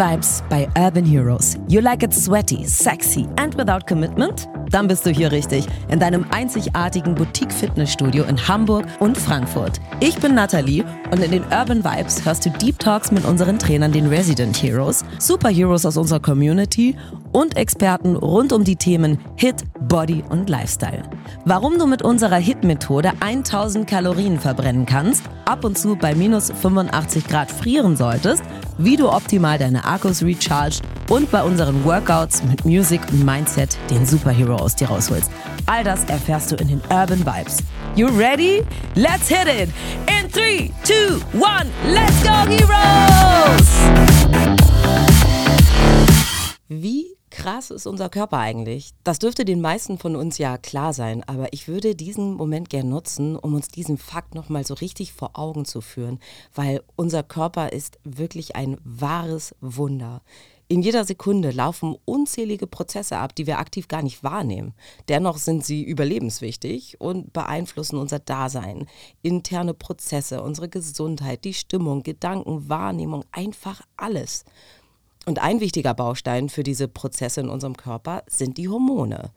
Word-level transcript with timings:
Vibes 0.00 0.42
bei 0.48 0.66
Urban 0.78 1.04
Heroes. 1.04 1.58
You 1.68 1.82
like 1.82 2.02
it 2.02 2.14
sweaty, 2.14 2.64
sexy 2.64 3.28
and 3.36 3.54
without 3.58 3.86
commitment? 3.86 4.48
Dann 4.70 4.88
bist 4.88 5.04
du 5.04 5.10
hier 5.10 5.30
richtig, 5.30 5.66
in 5.90 6.00
deinem 6.00 6.24
einzigartigen 6.30 7.14
Boutique-Fitnessstudio 7.14 8.24
in 8.24 8.48
Hamburg 8.48 8.86
und 9.00 9.18
Frankfurt. 9.18 9.78
Ich 10.00 10.16
bin 10.18 10.34
Nathalie 10.34 10.86
und 11.10 11.22
in 11.22 11.32
den 11.32 11.42
Urban 11.50 11.84
Vibes 11.84 12.24
hörst 12.24 12.46
du 12.46 12.50
Deep 12.50 12.78
Talks 12.78 13.12
mit 13.12 13.26
unseren 13.26 13.58
Trainern, 13.58 13.92
den 13.92 14.06
Resident 14.06 14.56
Heroes, 14.62 15.04
Superheroes 15.18 15.84
aus 15.84 15.98
unserer 15.98 16.20
Community 16.20 16.96
und 17.32 17.56
Experten 17.56 18.16
rund 18.16 18.52
um 18.52 18.64
die 18.64 18.76
Themen 18.76 19.18
Hit, 19.36 19.64
Body 19.80 20.22
und 20.28 20.48
Lifestyle. 20.48 21.02
Warum 21.44 21.78
du 21.78 21.86
mit 21.86 22.02
unserer 22.02 22.36
Hit-Methode 22.36 23.12
1000 23.20 23.88
Kalorien 23.88 24.38
verbrennen 24.38 24.86
kannst, 24.86 25.24
ab 25.44 25.64
und 25.64 25.78
zu 25.78 25.96
bei 25.96 26.14
minus 26.14 26.50
85 26.50 27.26
Grad 27.26 27.50
frieren 27.50 27.96
solltest, 27.96 28.42
wie 28.78 28.96
du 28.96 29.10
optimal 29.10 29.58
deine 29.58 29.84
Akkus 29.84 30.22
recharged 30.22 30.82
und 31.08 31.30
bei 31.30 31.42
unseren 31.42 31.84
Workouts 31.84 32.42
mit 32.44 32.64
Music 32.64 33.00
und 33.12 33.24
Mindset 33.24 33.76
den 33.90 34.06
Superhero 34.06 34.56
aus 34.56 34.76
dir 34.76 34.88
rausholst. 34.88 35.30
All 35.66 35.84
das 35.84 36.04
erfährst 36.04 36.52
du 36.52 36.56
in 36.56 36.68
den 36.68 36.80
Urban 36.90 37.20
Vibes. 37.20 37.58
You 37.96 38.06
ready? 38.06 38.62
Let's 38.94 39.28
hit 39.28 39.46
it! 39.46 39.68
In 40.06 40.30
3, 40.30 40.70
2, 40.84 40.94
1, 41.34 41.70
let's 41.88 42.22
go 42.22 42.30
Heroes! 42.48 43.68
Wie 46.68 47.09
krass 47.30 47.70
ist 47.70 47.86
unser 47.86 48.08
Körper 48.08 48.38
eigentlich? 48.38 48.92
Das 49.04 49.18
dürfte 49.18 49.44
den 49.44 49.60
meisten 49.60 49.98
von 49.98 50.16
uns 50.16 50.38
ja 50.38 50.58
klar 50.58 50.92
sein, 50.92 51.22
aber 51.24 51.52
ich 51.52 51.68
würde 51.68 51.94
diesen 51.94 52.34
Moment 52.34 52.70
gern 52.70 52.88
nutzen, 52.88 53.36
um 53.36 53.54
uns 53.54 53.68
diesen 53.68 53.98
Fakt 53.98 54.34
nochmal 54.34 54.66
so 54.66 54.74
richtig 54.74 55.12
vor 55.12 55.38
Augen 55.38 55.64
zu 55.64 55.80
führen, 55.80 56.18
weil 56.54 56.82
unser 56.96 57.22
Körper 57.22 57.72
ist 57.72 57.98
wirklich 58.04 58.56
ein 58.56 58.76
wahres 58.84 59.54
Wunder. 59.60 60.22
In 60.70 60.82
jeder 60.82 61.04
Sekunde 61.04 61.50
laufen 61.50 61.96
unzählige 62.04 62.68
Prozesse 62.68 63.16
ab, 63.16 63.34
die 63.34 63.48
wir 63.48 63.58
aktiv 63.58 63.88
gar 63.88 64.02
nicht 64.02 64.22
wahrnehmen. 64.22 64.72
Dennoch 65.08 65.36
sind 65.38 65.64
sie 65.64 65.82
überlebenswichtig 65.82 67.00
und 67.00 67.32
beeinflussen 67.32 67.98
unser 67.98 68.20
Dasein. 68.20 68.86
Interne 69.20 69.74
Prozesse, 69.74 70.44
unsere 70.44 70.68
Gesundheit, 70.68 71.44
die 71.44 71.54
Stimmung, 71.54 72.04
Gedanken, 72.04 72.68
Wahrnehmung, 72.68 73.24
einfach 73.32 73.82
alles. 73.96 74.44
Und 75.26 75.38
ein 75.38 75.60
wichtiger 75.60 75.94
Baustein 75.94 76.48
für 76.48 76.62
diese 76.62 76.88
Prozesse 76.88 77.40
in 77.40 77.48
unserem 77.48 77.76
Körper 77.76 78.22
sind 78.26 78.56
die 78.56 78.68
Hormone. 78.68 79.30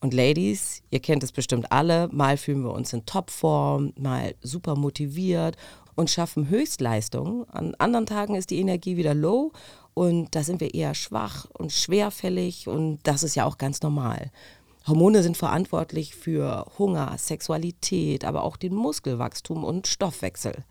Und 0.00 0.14
Ladies, 0.14 0.82
ihr 0.90 1.00
kennt 1.00 1.22
es 1.22 1.32
bestimmt 1.32 1.72
alle, 1.72 2.08
mal 2.12 2.36
fühlen 2.36 2.62
wir 2.62 2.72
uns 2.72 2.92
in 2.92 3.06
Topform, 3.06 3.92
mal 3.98 4.34
super 4.40 4.76
motiviert 4.76 5.56
und 5.94 6.10
schaffen 6.10 6.48
Höchstleistungen. 6.48 7.48
An 7.50 7.74
anderen 7.78 8.06
Tagen 8.06 8.34
ist 8.34 8.50
die 8.50 8.60
Energie 8.60 8.96
wieder 8.96 9.14
low 9.14 9.52
und 9.94 10.34
da 10.34 10.44
sind 10.44 10.60
wir 10.60 10.74
eher 10.74 10.94
schwach 10.94 11.46
und 11.54 11.72
schwerfällig 11.72 12.68
und 12.68 13.00
das 13.02 13.22
ist 13.22 13.34
ja 13.34 13.46
auch 13.46 13.58
ganz 13.58 13.82
normal. 13.82 14.30
Hormone 14.86 15.22
sind 15.22 15.36
verantwortlich 15.36 16.14
für 16.14 16.66
Hunger, 16.78 17.16
Sexualität, 17.18 18.24
aber 18.24 18.44
auch 18.44 18.56
den 18.56 18.74
Muskelwachstum 18.74 19.64
und 19.64 19.88
Stoffwechsel. 19.88 20.64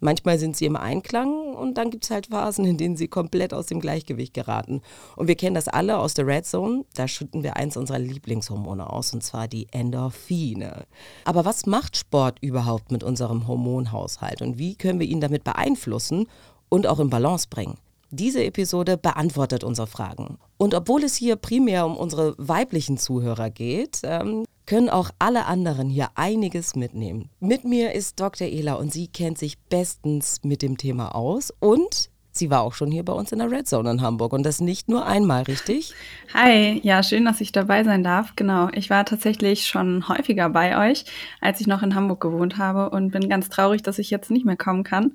Manchmal 0.00 0.38
sind 0.38 0.56
sie 0.56 0.64
im 0.64 0.76
Einklang 0.76 1.54
und 1.54 1.74
dann 1.74 1.90
gibt 1.90 2.04
es 2.04 2.10
halt 2.10 2.28
Phasen, 2.28 2.64
in 2.64 2.78
denen 2.78 2.96
sie 2.96 3.08
komplett 3.08 3.52
aus 3.52 3.66
dem 3.66 3.80
Gleichgewicht 3.80 4.34
geraten. 4.34 4.80
Und 5.16 5.28
wir 5.28 5.36
kennen 5.36 5.54
das 5.54 5.68
alle 5.68 5.98
aus 5.98 6.14
der 6.14 6.26
Red 6.26 6.46
Zone. 6.46 6.84
Da 6.94 7.06
schütten 7.06 7.42
wir 7.42 7.56
eins 7.56 7.76
unserer 7.76 7.98
Lieblingshormone 7.98 8.90
aus, 8.90 9.12
und 9.12 9.22
zwar 9.22 9.46
die 9.46 9.66
Endorphine. 9.70 10.86
Aber 11.24 11.44
was 11.44 11.66
macht 11.66 11.96
Sport 11.96 12.38
überhaupt 12.40 12.90
mit 12.90 13.04
unserem 13.04 13.46
Hormonhaushalt 13.46 14.42
und 14.42 14.58
wie 14.58 14.74
können 14.74 15.00
wir 15.00 15.06
ihn 15.06 15.20
damit 15.20 15.44
beeinflussen 15.44 16.26
und 16.68 16.86
auch 16.86 16.98
in 16.98 17.10
Balance 17.10 17.48
bringen? 17.50 17.76
Diese 18.12 18.42
Episode 18.42 18.96
beantwortet 18.96 19.62
unsere 19.62 19.86
Fragen. 19.86 20.38
Und 20.56 20.74
obwohl 20.74 21.04
es 21.04 21.14
hier 21.14 21.36
primär 21.36 21.86
um 21.86 21.96
unsere 21.96 22.34
weiblichen 22.38 22.98
Zuhörer 22.98 23.50
geht, 23.50 24.00
ähm, 24.02 24.44
können 24.70 24.88
auch 24.88 25.10
alle 25.18 25.46
anderen 25.46 25.90
hier 25.90 26.10
einiges 26.14 26.76
mitnehmen. 26.76 27.28
Mit 27.40 27.64
mir 27.64 27.92
ist 27.92 28.20
Dr. 28.20 28.46
Ela 28.46 28.74
und 28.74 28.92
sie 28.92 29.08
kennt 29.08 29.36
sich 29.36 29.58
bestens 29.58 30.44
mit 30.44 30.62
dem 30.62 30.76
Thema 30.76 31.12
aus 31.16 31.52
und 31.58 32.08
sie 32.30 32.50
war 32.50 32.60
auch 32.60 32.74
schon 32.74 32.92
hier 32.92 33.04
bei 33.04 33.12
uns 33.12 33.32
in 33.32 33.40
der 33.40 33.50
Red 33.50 33.66
Zone 33.66 33.90
in 33.90 34.00
Hamburg 34.00 34.32
und 34.32 34.44
das 34.46 34.60
nicht 34.60 34.88
nur 34.88 35.04
einmal, 35.04 35.42
richtig? 35.42 35.92
Hi, 36.34 36.80
ja, 36.84 37.02
schön, 37.02 37.24
dass 37.24 37.40
ich 37.40 37.50
dabei 37.50 37.82
sein 37.82 38.04
darf. 38.04 38.36
Genau, 38.36 38.68
ich 38.72 38.90
war 38.90 39.04
tatsächlich 39.04 39.66
schon 39.66 40.06
häufiger 40.08 40.48
bei 40.50 40.88
euch, 40.88 41.04
als 41.40 41.60
ich 41.60 41.66
noch 41.66 41.82
in 41.82 41.96
Hamburg 41.96 42.20
gewohnt 42.20 42.56
habe 42.56 42.90
und 42.90 43.10
bin 43.10 43.28
ganz 43.28 43.48
traurig, 43.48 43.82
dass 43.82 43.98
ich 43.98 44.10
jetzt 44.10 44.30
nicht 44.30 44.46
mehr 44.46 44.56
kommen 44.56 44.84
kann, 44.84 45.14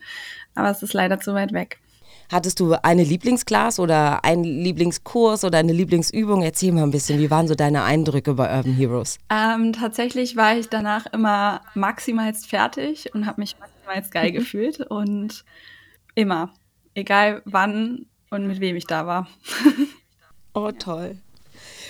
aber 0.54 0.70
es 0.70 0.84
ist 0.84 0.92
leider 0.92 1.22
zu 1.22 1.34
weit 1.34 1.54
weg. 1.54 1.80
Hattest 2.32 2.60
du 2.60 2.74
eine 2.82 3.04
Lieblingsklasse 3.04 3.82
oder 3.82 4.24
einen 4.26 4.44
Lieblingskurs 4.44 5.44
oder 5.44 5.60
eine 5.60 5.74
Lieblingsübung? 5.74 6.42
Erzähl 6.42 6.72
mal 6.72 6.84
ein 6.84 6.92
bisschen, 6.92 7.20
wie 7.20 7.30
waren 7.30 7.48
so 7.48 7.56
deine 7.56 7.84
Eindrücke 7.84 8.34
bei 8.34 8.56
Urban 8.58 8.74
Heroes? 8.74 9.20
Ähm, 9.30 9.74
tatsächlich 9.74 10.36
war 10.36 10.58
ich 10.58 10.70
danach 10.70 11.06
immer 11.08 11.62
maximalst 11.76 12.48
fertig 12.48 13.14
und 13.14 13.26
habe 13.26 13.42
mich 13.42 13.56
maximalst 13.60 14.12
geil 14.12 14.32
gefühlt 14.34 14.80
und 14.80 15.46
immer, 16.16 16.52
egal 16.96 17.42
wann 17.46 18.08
und 18.32 18.48
mit 18.48 18.60
wem 18.60 18.76
ich 18.76 18.88
da 18.88 19.06
war. 19.06 19.28
oh, 20.54 20.72
toll. 20.72 21.18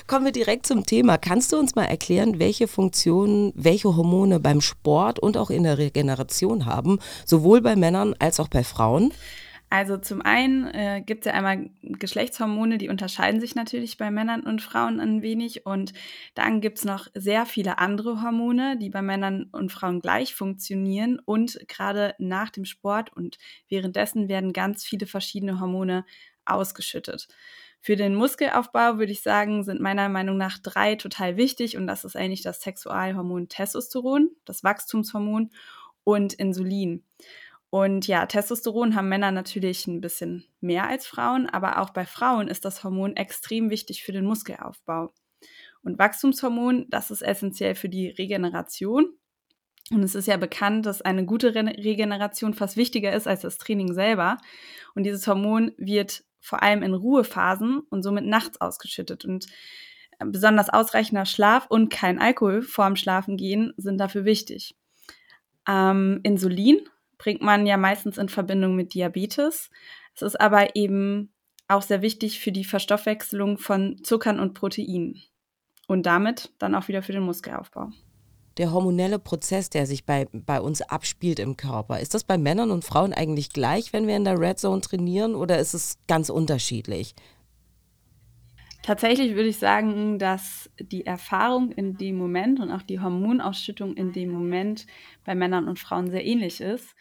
Kommen 0.08 0.26
wir 0.26 0.32
direkt 0.32 0.68
zum 0.68 0.86
Thema. 0.86 1.18
Kannst 1.18 1.52
du 1.52 1.58
uns 1.58 1.76
mal 1.76 1.86
erklären, 1.86 2.38
welche 2.38 2.68
Funktionen, 2.68 3.52
welche 3.56 3.96
Hormone 3.96 4.40
beim 4.40 4.62
Sport 4.62 5.18
und 5.18 5.38
auch 5.38 5.50
in 5.50 5.64
der 5.64 5.80
Regeneration 5.80 6.66
haben, 6.66 7.00
sowohl 7.26 7.62
bei 7.62 7.76
Männern 7.76 8.14
als 8.20 8.40
auch 8.40 8.48
bei 8.48 8.64
Frauen? 8.64 9.12
Also 9.78 9.98
zum 9.98 10.22
einen 10.22 10.68
äh, 10.68 11.04
gibt 11.06 11.26
es 11.26 11.30
ja 11.30 11.38
einmal 11.38 11.70
Geschlechtshormone, 11.82 12.78
die 12.78 12.88
unterscheiden 12.88 13.42
sich 13.42 13.56
natürlich 13.56 13.98
bei 13.98 14.10
Männern 14.10 14.44
und 14.44 14.62
Frauen 14.62 15.02
ein 15.02 15.22
wenig. 15.22 15.66
Und 15.66 15.92
dann 16.34 16.62
gibt 16.62 16.78
es 16.78 16.86
noch 16.86 17.08
sehr 17.14 17.46
viele 17.46 17.78
andere 17.78 18.22
Hormone, 18.22 18.78
die 18.78 18.90
bei 18.90 19.02
Männern 19.02 19.50
und 19.52 19.74
Frauen 19.74 20.00
gleich 20.00 20.34
funktionieren. 20.34 21.20
Und 21.20 21.60
gerade 21.68 22.16
nach 22.20 22.52
dem 22.52 22.64
Sport 22.64 23.12
und 23.18 23.38
währenddessen 23.68 24.30
werden 24.30 24.54
ganz 24.54 24.86
viele 24.86 25.08
verschiedene 25.08 25.60
Hormone 25.60 26.06
ausgeschüttet. 26.46 27.28
Für 27.82 27.98
den 27.98 28.16
Muskelaufbau 28.16 28.98
würde 28.98 29.12
ich 29.12 29.24
sagen, 29.24 29.66
sind 29.66 29.82
meiner 29.82 30.08
Meinung 30.08 30.38
nach 30.38 30.58
drei 30.58 30.96
total 30.96 31.36
wichtig. 31.36 31.76
Und 31.76 31.86
das 31.86 32.06
ist 32.06 32.16
eigentlich 32.16 32.44
das 32.44 32.62
Sexualhormon 32.62 33.50
Testosteron, 33.50 34.30
das 34.46 34.64
Wachstumshormon 34.64 35.52
und 36.06 36.34
Insulin. 36.34 37.04
Und 37.76 38.08
ja, 38.08 38.26
Testosteron 38.26 38.96
haben 38.96 39.10
Männer 39.10 39.34
natürlich 39.34 39.86
ein 39.86 40.00
bisschen 40.00 40.46
mehr 40.62 40.88
als 40.88 41.06
Frauen, 41.06 41.50
aber 41.50 41.82
auch 41.82 41.90
bei 41.90 42.06
Frauen 42.06 42.48
ist 42.48 42.64
das 42.64 42.86
Hormon 42.86 43.18
extrem 43.18 43.70
wichtig 43.70 44.06
für 44.06 44.14
den 44.14 44.24
Muskelaufbau. 44.24 45.12
Und 45.84 46.00
Wachstumshormon, 46.00 46.86
das 46.88 47.12
ist 47.12 47.22
essentiell 47.22 47.76
für 47.76 47.90
die 47.90 48.08
Regeneration. 48.08 49.10
Und 49.92 50.04
es 50.04 50.16
ist 50.16 50.26
ja 50.26 50.38
bekannt, 50.38 50.86
dass 50.86 51.02
eine 51.02 51.26
gute 51.26 51.54
Re 51.54 51.66
Regeneration 51.66 52.54
fast 52.54 52.78
wichtiger 52.78 53.12
ist 53.12 53.28
als 53.28 53.42
das 53.42 53.58
Training 53.58 53.94
selber. 53.94 54.38
Und 54.94 55.04
dieses 55.04 55.28
Hormon 55.28 55.74
wird 55.78 56.24
vor 56.40 56.64
allem 56.64 56.82
in 56.82 56.94
Ruhephasen 56.94 57.82
und 57.90 58.04
somit 58.04 58.24
nachts 58.24 58.62
ausgeschüttet. 58.62 59.26
Und 59.26 59.48
äh, 60.20 60.26
besonders 60.26 60.70
ausreichender 60.70 61.26
Schlaf 61.26 61.66
und 61.68 61.90
kein 61.90 62.20
Alkohol 62.20 62.62
vorm 62.62 62.96
Schlafengehen 62.96 63.74
sind 63.76 63.98
dafür 63.98 64.24
wichtig. 64.24 64.78
Ähm, 65.68 66.22
Insulin 66.24 66.80
bringt 67.18 67.42
man 67.42 67.66
ja 67.66 67.78
meistens 67.78 68.18
in 68.18 68.30
Verbindung 68.30 68.76
mit 68.76 68.94
Diabetes. 68.94 69.70
Es 70.16 70.22
ist 70.22 70.40
aber 70.40 70.76
eben 70.76 71.34
auch 71.68 71.82
sehr 71.82 72.02
wichtig 72.02 72.40
für 72.40 72.52
die 72.52 72.64
Verstoffwechselung 72.64 73.58
von 73.58 74.04
Zuckern 74.04 74.40
und 74.40 74.54
Proteinen 74.54 75.22
und 75.88 76.06
damit 76.06 76.52
dann 76.60 76.76
auch 76.76 76.88
wieder 76.88 77.02
für 77.02 77.14
den 77.14 77.24
Muskelaufbau. 77.24 77.90
Der 78.58 78.72
hormonelle 78.72 79.20
Prozess, 79.20 79.70
der 79.70 79.86
sich 79.86 80.06
bei, 80.06 80.28
bei 80.32 80.62
uns 80.62 80.82
abspielt 80.82 81.40
im 81.40 81.58
Körper, 81.58 82.00
ist 82.00 82.14
das 82.14 82.24
bei 82.24 82.38
Männern 82.38 82.72
und 82.72 82.86
Frauen 82.86 83.12
eigentlich 83.12 83.50
gleich, 83.50 83.92
wenn 83.92 84.08
wir 84.08 84.16
in 84.16 84.24
der 84.24 84.40
Red 84.40 84.60
Zone 84.60 84.80
trainieren 84.80 85.36
oder 85.36 85.60
ist 85.60 85.74
es 85.74 85.98
ganz 86.08 86.30
unterschiedlich? 86.30 87.16
Tatsächlich 88.86 89.34
würde 89.34 89.50
ich 89.50 89.58
sagen, 89.58 90.20
dass 90.20 90.70
die 90.80 91.08
Erfahrung 91.08 91.72
in 91.72 91.98
dem 91.98 92.18
Moment 92.18 92.60
und 92.60 92.70
auch 92.70 92.84
die 92.84 93.00
Hormonausschüttung 93.00 93.96
in 93.98 94.12
dem 94.12 94.30
Moment 94.30 94.86
bei 95.24 95.34
Männern 95.34 95.68
und 95.68 95.80
Frauen 95.80 96.12
sehr 96.12 96.24
ähnlich 96.24 96.62
ist, 96.62 96.96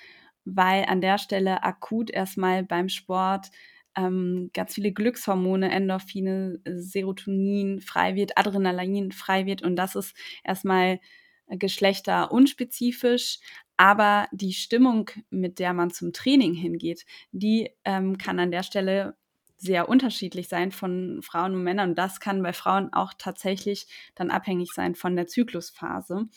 weil 0.47 0.87
an 0.87 1.03
der 1.03 1.19
Stelle 1.19 1.63
akut 1.63 2.11
erstmal 2.11 2.63
beim 2.65 2.89
Sport 2.89 3.51
ähm, 3.99 4.49
ganz 4.55 4.75
viele 4.75 4.93
Glückshormone, 4.93 5.71
Endorphine, 5.71 6.59
Serotonin 6.65 7.83
frei 7.83 8.15
wird, 8.15 8.39
Adrenalin 8.39 9.13
frei 9.13 9.45
wird 9.45 9.61
und 9.61 9.77
das 9.77 9.95
ist 9.95 10.17
erstmal 10.43 11.01
geschlechterunspezifisch, 11.49 13.41
aber 13.77 14.27
die 14.33 14.55
Stimmung, 14.55 15.11
mit 15.29 15.59
der 15.59 15.75
man 15.75 15.91
zum 15.91 16.15
Training 16.15 16.55
hingeht, 16.55 17.05
die 17.31 17.69
ähm, 17.85 18.17
kann 18.17 18.39
an 18.39 18.51
der 18.51 18.63
Stelle 18.63 19.19
sehr 19.57 19.89
unterschiedlich 19.89 20.49
sein 20.49 20.73
von 20.73 21.21
Frauen 21.23 21.55
und 21.55 21.63
Männern. 21.63 21.91
Und 21.91 21.99
das 21.99 22.21
kann 22.21 22.43
bei 22.43 22.53
Frauen 22.53 22.93
auch 22.93 23.13
tatsächlich 23.17 23.87
dann 24.15 24.31
abhängig 24.31 24.73
sein 24.73 24.95
von 24.95 25.17
der 25.17 25.27
Zyklusphase. 25.27 26.29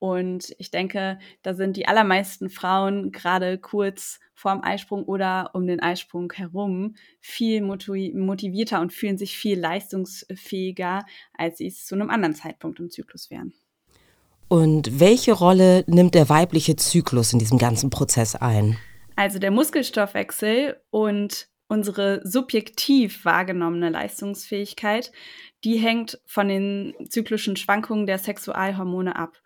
Und 0.00 0.54
ich 0.56 0.70
denke, 0.70 1.18
da 1.42 1.52
sind 1.52 1.76
die 1.76 1.86
allermeisten 1.86 2.48
Frauen 2.48 3.12
gerade 3.12 3.58
kurz 3.58 4.18
vorm 4.32 4.62
Eisprung 4.62 5.04
oder 5.04 5.50
um 5.52 5.66
den 5.66 5.80
Eisprung 5.80 6.32
herum 6.32 6.94
viel 7.20 7.60
motivierter 7.60 8.80
und 8.80 8.94
fühlen 8.94 9.18
sich 9.18 9.36
viel 9.36 9.60
leistungsfähiger, 9.60 11.04
als 11.36 11.58
sie 11.58 11.66
es 11.66 11.84
zu 11.84 11.94
einem 11.94 12.08
anderen 12.08 12.34
Zeitpunkt 12.34 12.80
im 12.80 12.88
Zyklus 12.88 13.30
wären. 13.30 13.52
Und 14.48 14.98
welche 14.98 15.32
Rolle 15.32 15.84
nimmt 15.86 16.14
der 16.14 16.30
weibliche 16.30 16.76
Zyklus 16.76 17.34
in 17.34 17.38
diesem 17.38 17.58
ganzen 17.58 17.90
Prozess 17.90 18.34
ein? 18.34 18.78
Also 19.16 19.38
der 19.38 19.50
Muskelstoffwechsel 19.50 20.80
und 20.88 21.49
unsere 21.70 22.20
subjektiv 22.24 23.24
wahrgenommene 23.24 23.90
Leistungsfähigkeit, 23.90 25.12
die 25.62 25.76
hängt 25.76 26.20
von 26.26 26.48
den 26.48 26.94
zyklischen 27.08 27.54
Schwankungen 27.54 28.06
der 28.06 28.18
Sexualhormone 28.18 29.14
ab. 29.14 29.40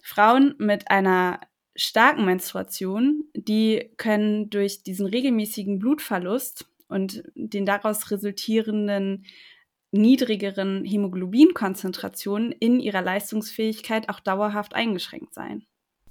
Frauen 0.00 0.54
mit 0.58 0.88
einer 0.88 1.40
starken 1.74 2.24
Menstruation, 2.24 3.24
die 3.34 3.90
können 3.96 4.50
durch 4.50 4.84
diesen 4.84 5.06
regelmäßigen 5.06 5.80
Blutverlust 5.80 6.70
und 6.86 7.24
den 7.34 7.66
daraus 7.66 8.12
resultierenden 8.12 9.26
niedrigeren 9.90 10.84
Hämoglobinkonzentrationen 10.84 12.52
in 12.52 12.78
ihrer 12.78 13.02
Leistungsfähigkeit 13.02 14.08
auch 14.08 14.20
dauerhaft 14.20 14.74
eingeschränkt 14.74 15.34
sein. 15.34 15.66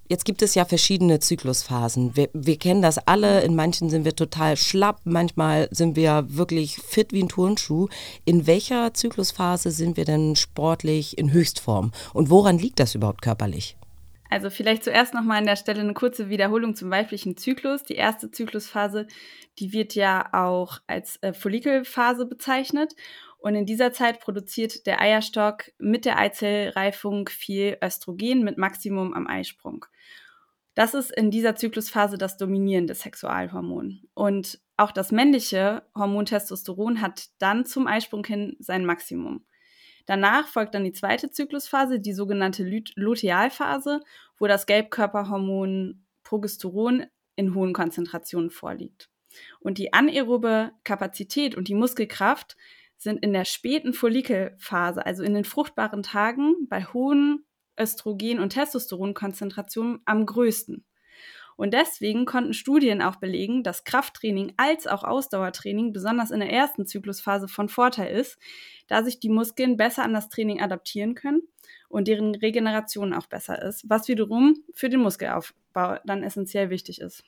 Jetzt 0.08 0.26
gibt 0.26 0.44
es 0.44 0.54
ja 0.54 0.66
verschiedene 0.66 1.20
Zyklusphasen. 1.20 2.16
Wir, 2.16 2.30
wir, 2.32 2.60
kennen 2.60 2.84
das 2.84 3.00
alle. 3.08 3.42
In 3.42 3.56
manchen 3.56 3.90
sind 3.90 4.06
wir 4.06 4.16
total 4.16 4.56
schlapp, 4.56 5.00
manchmal 5.04 5.68
sind 5.72 5.96
wir 5.96 6.26
wirklich 6.28 6.76
fit 6.76 7.12
wie 7.12 7.24
ein 7.24 7.30
Turnschuh. 7.30 7.88
In 8.24 8.46
welcher 8.46 8.94
Zyklusphase 8.94 9.72
sind 9.72 9.98
wir 9.98 10.06
denn 10.06 10.36
sportlich 10.36 11.18
in 11.18 11.34
Höchstform? 11.34 11.92
Und 12.14 12.30
woran 12.30 12.60
liegt 12.60 12.80
das 12.80 12.94
überhaupt 12.94 13.24
körperlich? 13.24 13.78
Also 14.30 14.52
vielleicht 14.52 14.84
zuerst 14.84 15.16
nochmal 15.16 15.40
an 15.40 15.46
der 15.46 15.56
Stelle 15.56 15.82
eine 15.82 15.94
kurze 15.94 16.30
Wiederholung 16.30 16.76
zum 16.76 16.92
weiblichen 16.92 17.36
Zyklus. 17.36 17.84
Die 17.84 17.96
erste 17.96 18.30
Zyklusphase, 18.30 19.08
die 19.58 19.74
wird 19.74 19.96
ja 19.96 20.30
auch 20.34 20.80
als 20.86 21.18
äh, 21.24 21.34
Follikelphase 21.34 22.28
bezeichnet. 22.28 22.96
Und 23.46 23.54
in 23.54 23.68
dieser 23.68 23.94
Zeit 23.94 24.22
produziert 24.22 24.88
der 24.88 25.00
Eierstock 25.00 25.72
mit 25.78 26.06
der 26.06 26.18
Eizellreifung 26.18 27.30
viel 27.30 27.78
Östrogen 27.80 28.44
mit 28.44 28.58
Maximum 28.58 29.14
am 29.14 29.28
Eisprung. 29.28 29.86
Das 30.74 30.96
ist 30.96 31.12
in 31.12 31.30
dieser 31.30 31.56
Zyklusphase 31.56 32.18
das 32.18 32.38
dominierende 32.38 32.96
Sexualhormon. 32.96 34.02
Und 34.16 34.60
auch 34.78 34.92
das 34.92 35.12
männliche 35.12 35.84
Hormon 35.94 36.26
Testosteron 36.26 37.02
hat 37.02 37.28
dann 37.38 37.68
zum 37.68 37.86
Eisprung 37.86 38.26
hin 38.26 38.56
sein 38.58 38.84
Maximum. 38.84 39.46
Danach 40.08 40.48
folgt 40.48 40.74
dann 40.74 40.84
die 40.84 40.94
zweite 40.94 41.30
Zyklusphase, 41.30 42.00
die 42.00 42.14
sogenannte 42.14 42.68
Lutealphase, 42.96 44.00
wo 44.40 44.48
das 44.48 44.66
Gelbkörperhormon 44.66 46.04
Progesteron 46.24 47.06
in 47.36 47.54
hohen 47.54 47.74
Konzentrationen 47.74 48.50
vorliegt. 48.50 49.12
Und 49.60 49.78
die 49.78 49.94
anaerobe 49.94 50.72
Kapazität 50.84 51.54
und 51.54 51.68
die 51.68 51.76
Muskelkraft 51.76 52.58
sind 52.98 53.24
in 53.24 53.34
der 53.34 53.46
späten 53.46 53.94
Follikelphase, 53.94 55.06
also 55.06 55.24
in 55.24 55.34
den 55.34 55.46
fruchtbaren 55.46 56.04
Tagen, 56.04 56.68
bei 56.70 56.86
hohen 56.86 57.46
Östrogen- 57.78 58.40
und 58.40 58.52
Testosteronkonzentrationen 58.52 60.02
am 60.06 60.26
größten. 60.26 60.86
Und 61.58 61.74
deswegen 61.74 62.26
konnten 62.26 62.54
Studien 62.54 63.02
auch 63.02 63.16
belegen, 63.16 63.64
dass 63.64 63.86
Krafttraining 63.86 64.54
als 64.58 64.88
auch 64.88 65.04
Ausdauertraining 65.04 65.94
besonders 65.94 66.32
in 66.32 66.42
der 66.42 66.52
ersten 66.52 66.86
Zyklusphase 66.86 67.48
von 67.48 67.70
Vorteil 67.70 68.14
ist, 68.14 68.38
da 68.88 69.04
sich 69.04 69.20
die 69.20 69.30
Muskeln 69.30 69.78
besser 69.78 70.04
an 70.04 70.14
das 70.14 70.28
Training 70.30 70.62
adaptieren 70.62 71.16
können 71.16 71.42
und 71.88 72.08
deren 72.10 72.36
Regeneration 72.36 73.14
auch 73.14 73.28
besser 73.28 73.62
ist, 73.62 73.90
was 73.90 74.10
wiederum 74.10 74.56
für 74.74 74.90
den 74.90 75.00
Muskelaufbau 75.00 75.98
dann 76.06 76.24
essentiell 76.24 76.70
wichtig 76.70 77.00
ist. 77.00 77.24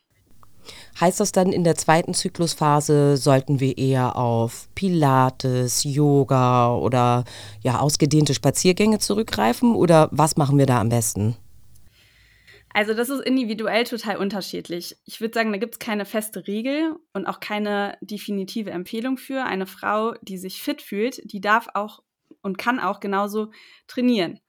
Heißt 0.99 1.19
das 1.19 1.31
dann, 1.31 1.51
in 1.51 1.63
der 1.63 1.75
zweiten 1.75 2.13
Zyklusphase 2.13 3.17
sollten 3.17 3.59
wir 3.59 3.77
eher 3.77 4.15
auf 4.15 4.67
Pilates, 4.75 5.83
Yoga 5.83 6.75
oder 6.75 7.23
ja, 7.61 7.79
ausgedehnte 7.79 8.33
Spaziergänge 8.33 8.99
zurückgreifen 8.99 9.75
oder 9.75 10.09
was 10.11 10.37
machen 10.37 10.57
wir 10.57 10.65
da 10.65 10.81
am 10.81 10.89
besten? 10.89 11.37
Also 12.73 12.93
das 12.93 13.09
ist 13.09 13.21
individuell 13.21 13.85
total 13.85 14.17
unterschiedlich. 14.17 14.97
Ich 15.05 15.19
würde 15.19 15.33
sagen, 15.33 15.51
da 15.51 15.57
gibt 15.57 15.75
es 15.75 15.79
keine 15.79 16.05
feste 16.05 16.45
Regel 16.45 16.95
und 17.13 17.25
auch 17.25 17.39
keine 17.39 17.97
definitive 18.01 18.69
Empfehlung 18.69 19.17
für. 19.17 19.43
Eine 19.45 19.65
Frau, 19.65 20.13
die 20.21 20.37
sich 20.37 20.61
fit 20.61 20.81
fühlt, 20.83 21.21
die 21.31 21.41
darf 21.41 21.69
auch 21.73 22.03
und 22.41 22.57
kann 22.57 22.79
auch 22.79 22.99
genauso 22.99 23.51
trainieren. 23.87 24.39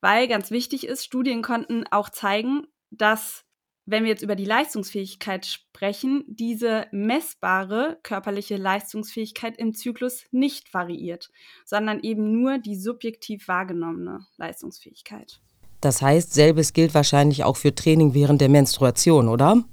Weil 0.00 0.26
ganz 0.26 0.50
wichtig 0.50 0.86
ist, 0.86 1.04
Studien 1.04 1.42
konnten 1.42 1.84
auch 1.90 2.08
zeigen, 2.08 2.66
dass 2.90 3.44
wenn 3.90 4.04
wir 4.04 4.10
jetzt 4.10 4.22
über 4.22 4.36
die 4.36 4.44
Leistungsfähigkeit 4.44 5.46
sprechen, 5.46 6.24
diese 6.28 6.86
messbare 6.92 7.98
körperliche 8.02 8.56
Leistungsfähigkeit 8.56 9.58
im 9.58 9.74
Zyklus 9.74 10.24
nicht 10.30 10.72
variiert, 10.72 11.30
sondern 11.64 12.00
eben 12.00 12.40
nur 12.40 12.58
die 12.58 12.76
subjektiv 12.76 13.48
wahrgenommene 13.48 14.26
Leistungsfähigkeit. 14.36 15.40
Das 15.80 16.02
heißt, 16.02 16.32
selbes 16.32 16.72
gilt 16.72 16.94
wahrscheinlich 16.94 17.42
auch 17.44 17.56
für 17.56 17.74
Training 17.74 18.14
während 18.14 18.40
der 18.40 18.48
Menstruation, 18.48 19.28
oder? 19.28 19.64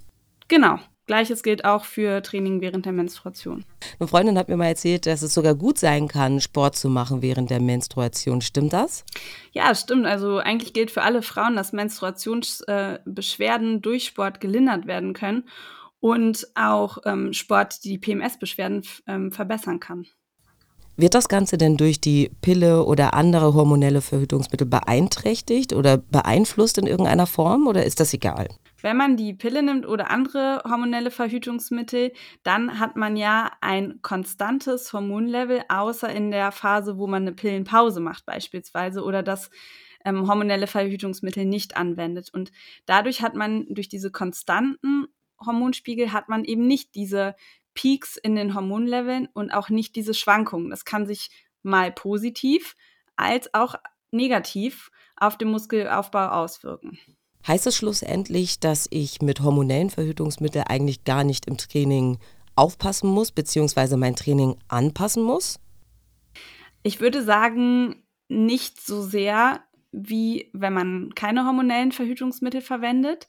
Genau. 0.47 0.79
Gleiches 1.07 1.41
gilt 1.41 1.65
auch 1.65 1.85
für 1.85 2.21
Training 2.21 2.61
während 2.61 2.85
der 2.85 2.91
Menstruation. 2.91 3.63
Eine 3.97 4.07
Freundin 4.07 4.37
hat 4.37 4.49
mir 4.49 4.57
mal 4.57 4.67
erzählt, 4.67 5.05
dass 5.05 5.21
es 5.21 5.33
sogar 5.33 5.55
gut 5.55 5.79
sein 5.79 6.09
kann, 6.09 6.41
Sport 6.41 6.75
zu 6.75 6.89
machen 6.89 7.21
während 7.21 7.49
der 7.49 7.61
Menstruation. 7.61 8.41
Stimmt 8.41 8.73
das? 8.73 9.05
Ja, 9.53 9.73
stimmt. 9.73 10.05
Also 10.05 10.37
eigentlich 10.37 10.73
gilt 10.73 10.91
für 10.91 11.03
alle 11.03 11.21
Frauen, 11.21 11.55
dass 11.55 11.71
Menstruationsbeschwerden 11.71 13.81
durch 13.81 14.03
Sport 14.05 14.41
gelindert 14.41 14.85
werden 14.85 15.13
können 15.13 15.45
und 15.99 16.47
auch 16.55 16.97
ähm, 17.05 17.31
Sport 17.33 17.85
die 17.85 17.97
PMS-Beschwerden 17.97 18.83
ähm, 19.07 19.31
verbessern 19.31 19.79
kann. 19.79 20.05
Wird 20.97 21.13
das 21.13 21.29
Ganze 21.29 21.57
denn 21.57 21.77
durch 21.77 22.01
die 22.01 22.31
Pille 22.41 22.83
oder 22.83 23.13
andere 23.13 23.53
hormonelle 23.53 24.01
Verhütungsmittel 24.01 24.67
beeinträchtigt 24.67 25.73
oder 25.73 25.97
beeinflusst 25.97 26.79
in 26.79 26.87
irgendeiner 26.87 27.27
Form 27.27 27.67
oder 27.67 27.85
ist 27.85 27.99
das 27.99 28.13
egal? 28.13 28.47
Wenn 28.81 28.97
man 28.97 29.17
die 29.17 29.33
Pille 29.33 29.63
nimmt 29.63 29.87
oder 29.87 30.11
andere 30.11 30.61
hormonelle 30.63 31.11
Verhütungsmittel, 31.11 32.13
dann 32.43 32.79
hat 32.79 32.95
man 32.95 33.17
ja 33.17 33.51
ein 33.61 33.99
konstantes 34.01 34.93
Hormonlevel, 34.93 35.63
außer 35.69 36.09
in 36.09 36.31
der 36.31 36.51
Phase, 36.51 36.97
wo 36.97 37.07
man 37.07 37.23
eine 37.23 37.33
Pillenpause 37.33 37.99
macht 37.99 38.25
beispielsweise 38.25 39.03
oder 39.03 39.23
das 39.23 39.49
ähm, 40.05 40.27
hormonelle 40.27 40.67
Verhütungsmittel 40.67 41.45
nicht 41.45 41.75
anwendet. 41.75 42.29
Und 42.33 42.51
dadurch 42.85 43.21
hat 43.21 43.35
man 43.35 43.65
durch 43.69 43.89
diese 43.89 44.11
konstanten 44.11 45.07
Hormonspiegel 45.43 46.13
hat 46.13 46.29
man 46.29 46.43
eben 46.43 46.65
nicht 46.67 46.95
diese 46.95 47.35
Peaks 47.73 48.17
in 48.17 48.35
den 48.35 48.55
Hormonleveln 48.55 49.27
und 49.33 49.51
auch 49.51 49.69
nicht 49.69 49.95
diese 49.95 50.13
Schwankungen. 50.13 50.69
Das 50.69 50.83
kann 50.83 51.05
sich 51.05 51.29
mal 51.61 51.91
positiv 51.91 52.75
als 53.15 53.53
auch 53.53 53.75
negativ 54.11 54.89
auf 55.15 55.37
den 55.37 55.49
Muskelaufbau 55.49 56.29
auswirken. 56.29 56.97
Heißt 57.47 57.65
das 57.65 57.77
schlussendlich, 57.77 58.59
dass 58.59 58.87
ich 58.91 59.21
mit 59.21 59.39
hormonellen 59.39 59.89
Verhütungsmitteln 59.89 60.65
eigentlich 60.67 61.05
gar 61.05 61.23
nicht 61.23 61.47
im 61.47 61.57
Training 61.57 62.17
aufpassen 62.55 63.09
muss, 63.09 63.31
beziehungsweise 63.31 63.95
mein 63.95 64.15
Training 64.17 64.57
anpassen 64.67 65.23
muss? 65.23 65.59
Ich 66.83 66.99
würde 66.99 67.23
sagen, 67.23 68.03
nicht 68.27 68.81
so 68.81 69.01
sehr, 69.01 69.61
wie 69.91 70.49
wenn 70.51 70.73
man 70.73 71.15
keine 71.15 71.45
hormonellen 71.45 71.93
Verhütungsmittel 71.93 72.61
verwendet. 72.61 73.27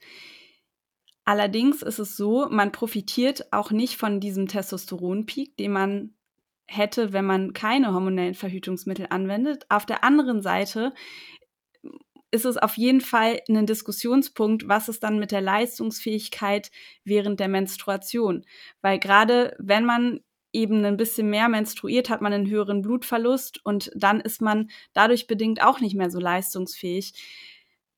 Allerdings 1.24 1.82
ist 1.82 1.98
es 1.98 2.16
so, 2.16 2.48
man 2.50 2.72
profitiert 2.72 3.52
auch 3.52 3.70
nicht 3.70 3.96
von 3.96 4.18
diesem 4.18 4.48
Testosteronpeak, 4.48 5.56
den 5.56 5.72
man 5.72 6.14
hätte, 6.66 7.12
wenn 7.12 7.24
man 7.24 7.52
keine 7.52 7.94
hormonellen 7.94 8.34
Verhütungsmittel 8.34 9.06
anwendet. 9.10 9.66
Auf 9.68 9.86
der 9.86 10.04
anderen 10.04 10.42
Seite 10.42 10.92
ist 12.30 12.44
es 12.44 12.56
auf 12.56 12.76
jeden 12.76 13.00
Fall 13.00 13.40
ein 13.48 13.66
Diskussionspunkt, 13.66 14.68
was 14.68 14.88
ist 14.88 15.02
dann 15.02 15.18
mit 15.18 15.32
der 15.32 15.40
Leistungsfähigkeit 15.40 16.70
während 17.04 17.40
der 17.40 17.48
Menstruation. 17.48 18.44
Weil 18.82 18.98
gerade 18.98 19.56
wenn 19.58 19.84
man 19.84 20.20
eben 20.52 20.84
ein 20.84 20.96
bisschen 20.96 21.30
mehr 21.30 21.48
menstruiert, 21.48 22.10
hat 22.10 22.20
man 22.20 22.32
einen 22.32 22.48
höheren 22.48 22.82
Blutverlust 22.82 23.64
und 23.64 23.90
dann 23.94 24.20
ist 24.20 24.40
man 24.40 24.70
dadurch 24.92 25.26
bedingt 25.26 25.62
auch 25.62 25.80
nicht 25.80 25.94
mehr 25.94 26.10
so 26.10 26.18
leistungsfähig. 26.18 27.14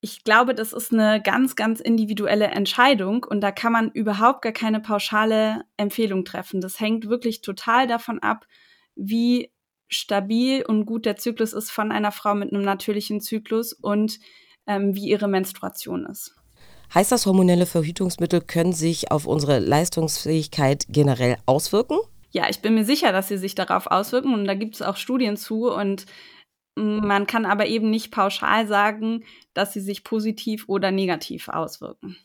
Ich 0.01 0.25
glaube, 0.25 0.55
das 0.55 0.73
ist 0.73 0.93
eine 0.93 1.21
ganz, 1.23 1.57
ganz 1.57 1.79
individuelle 1.81 2.47
Entscheidung 2.47 3.25
und 3.25 3.41
da 3.43 3.53
kann 3.53 3.73
man 3.73 3.91
überhaupt 3.91 4.43
gar 4.43 4.53
keine 4.53 4.81
pauschale 4.81 5.63
Empfehlung 5.77 6.25
treffen. 6.25 6.61
Das 6.61 6.81
hängt 6.81 7.09
wirklich 7.09 7.43
total 7.43 7.87
davon 7.87 8.19
ab, 8.21 8.47
wie 8.95 9.53
stabil 9.91 10.65
und 10.67 10.87
gut 10.87 11.05
der 11.05 11.17
Zyklus 11.17 11.53
ist 11.53 11.71
von 11.71 11.93
einer 11.93 12.13
Frau 12.13 12.35
mit 12.35 12.53
einem 12.53 12.63
natürlichen 12.63 13.21
Zyklus 13.21 13.73
und 13.73 14.19
ähm, 14.67 14.95
wie 14.95 15.09
ihre 15.09 15.29
Menstruation 15.29 16.07
ist. 16.07 16.35
Heißt 16.95 17.13
das, 17.13 17.27
hormonelle 17.27 17.67
Verhütungsmittel 17.67 18.41
können 18.41 18.73
sich 18.73 19.11
auf 19.11 19.27
unsere 19.27 19.59
Leistungsfähigkeit 19.59 20.87
generell 20.89 21.37
auswirken? 21.47 21.99
Ja, 22.31 22.49
ich 22.49 22.63
bin 22.63 22.75
mir 22.75 22.85
sicher, 22.85 23.13
dass 23.13 23.29
sie 23.29 23.39
sich 23.39 23.55
darauf 23.55 23.89
auswirken 23.89 24.35
und 24.35 24.45
da 24.47 24.55
gibt 24.55 24.77
es 24.77 24.83
auch 24.83 24.97
Studien 24.97 25.37
zu 25.37 25.71
und 25.71 26.07
Man 26.77 27.27
kann 27.27 27.45
aber 27.47 27.67
eben 27.67 27.91
nicht 27.91 28.11
pauschal 28.11 28.67
sagen, 28.67 29.25
dass 29.55 29.73
sie 29.73 29.81
sich 29.81 30.05
positiv 30.05 30.65
oder 30.69 30.91
negativ 30.91 31.49
auswirken. 31.49 32.17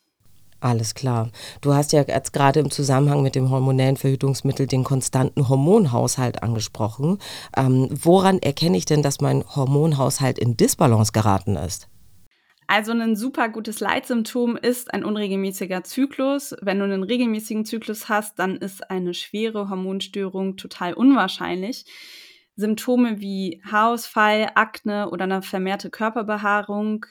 Alles 0.60 0.96
klar. 0.96 1.30
Du 1.62 1.74
hast 1.74 1.94
ja 1.94 2.04
jetzt 2.08 2.34
gerade 2.34 2.60
im 2.60 2.72
Zusammenhang 2.72 3.22
mit 3.22 3.36
dem 3.36 3.50
hormonellen 3.50 3.98
Verhütungsmittel 3.98 4.68
den 4.68 4.84
konstanten 4.84 5.48
Hormonhaushalt 5.48 6.42
angesprochen. 6.42 7.20
Ähm, 7.56 7.90
woran 7.92 8.40
erkenne 8.40 8.78
ich 8.78 8.86
denn, 8.86 9.04
dass 9.04 9.22
mein 9.22 9.44
Hormonhaushalt 9.56 10.40
in 10.40 10.58
Disbalance 10.58 11.12
geraten 11.12 11.56
ist? 11.56 11.88
Also 12.68 12.94
ein 12.94 13.16
super 13.16 13.50
gutes 13.50 13.80
Leitsymptom 13.80 14.58
ist 14.58 14.92
ein 14.92 15.04
unregelmäßiger 15.04 15.84
Zyklus. 15.84 16.56
Wenn 16.62 16.80
du 16.80 16.86
einen 16.86 17.04
regelmäßigen 17.04 17.66
Zyklus 17.66 18.10
hast, 18.10 18.40
dann 18.40 18.58
ist 18.58 18.90
eine 18.90 19.14
schwere 19.14 19.70
Hormonstörung 19.70 20.58
total 20.58 20.94
unwahrscheinlich. 20.94 21.86
Symptome 22.56 23.20
wie 23.20 23.62
Haarausfall, 23.70 24.50
Akne 24.56 25.12
oder 25.12 25.26
eine 25.26 25.42
vermehrte 25.42 25.90
Körperbehaarung, 25.92 27.06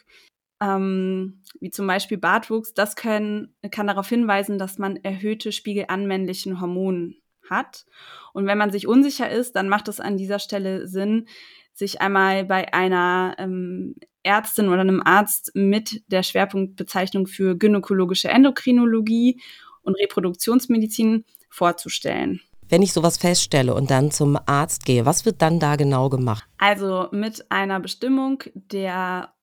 ähm, 0.64 1.42
wie 1.61 1.71
zum 1.71 1.87
Beispiel 1.87 2.18
Bartwuchs, 2.18 2.75
das 2.75 2.97
können, 2.97 3.54
kann 3.71 3.87
darauf 3.87 4.09
hinweisen, 4.09 4.59
dass 4.59 4.78
man 4.78 4.97
erhöhte 4.97 5.52
Spiegel 5.52 5.87
an 5.88 6.06
männlichen 6.06 6.61
Hormonen 6.61 7.16
hat. 7.49 7.85
Und 8.33 8.47
wenn 8.47 8.59
man 8.59 8.71
sich 8.71 8.87
unsicher 8.87 9.30
ist, 9.30 9.56
dann 9.56 9.68
macht 9.68 9.88
es 9.88 10.00
an 10.00 10.16
dieser 10.16 10.38
Stelle 10.38 10.88
Sinn, 10.88 11.26
sich 11.73 12.00
einmal 12.00 12.44
bei 12.44 12.73
einer 12.73 13.35
ähm, 13.38 13.97
Ärztin 14.23 14.68
oder 14.68 14.80
einem 14.80 15.02
Arzt 15.04 15.50
mit 15.54 16.02
der 16.11 16.23
Schwerpunktbezeichnung 16.23 17.26
für 17.26 17.56
gynäkologische 17.56 18.28
Endokrinologie 18.28 19.40
und 19.83 19.94
Reproduktionsmedizin 19.97 21.25
vorzustellen. 21.50 22.40
Wenn 22.68 22.80
ich 22.83 22.92
sowas 22.92 23.18
feststelle 23.18 23.75
und 23.75 23.90
dann 23.90 24.11
zum 24.11 24.38
Arzt 24.47 24.87
gehe, 24.87 25.04
was 25.04 25.26
wird 25.26 25.42
dann 25.42 25.61
da 25.61 25.76
genau 25.76 26.09
gemacht? 26.09 26.44
Also 26.56 27.09
mit 27.12 27.50
einer 27.50 27.78
Bestimmung 27.78 28.42
der 28.54 29.34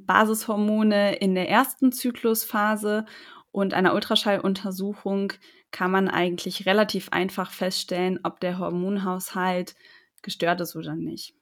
Basishormone 0.00 1.16
in 1.16 1.34
der 1.34 1.48
ersten 1.48 1.92
Zyklusphase 1.92 3.04
und 3.50 3.74
einer 3.74 3.94
Ultraschalluntersuchung 3.94 5.32
kann 5.70 5.90
man 5.90 6.08
eigentlich 6.08 6.66
relativ 6.66 7.08
einfach 7.10 7.50
feststellen, 7.50 8.20
ob 8.22 8.40
der 8.40 8.58
Hormonhaushalt 8.58 9.74
gestört 10.22 10.60
ist 10.60 10.76
oder 10.76 10.94
nicht. 10.94 11.34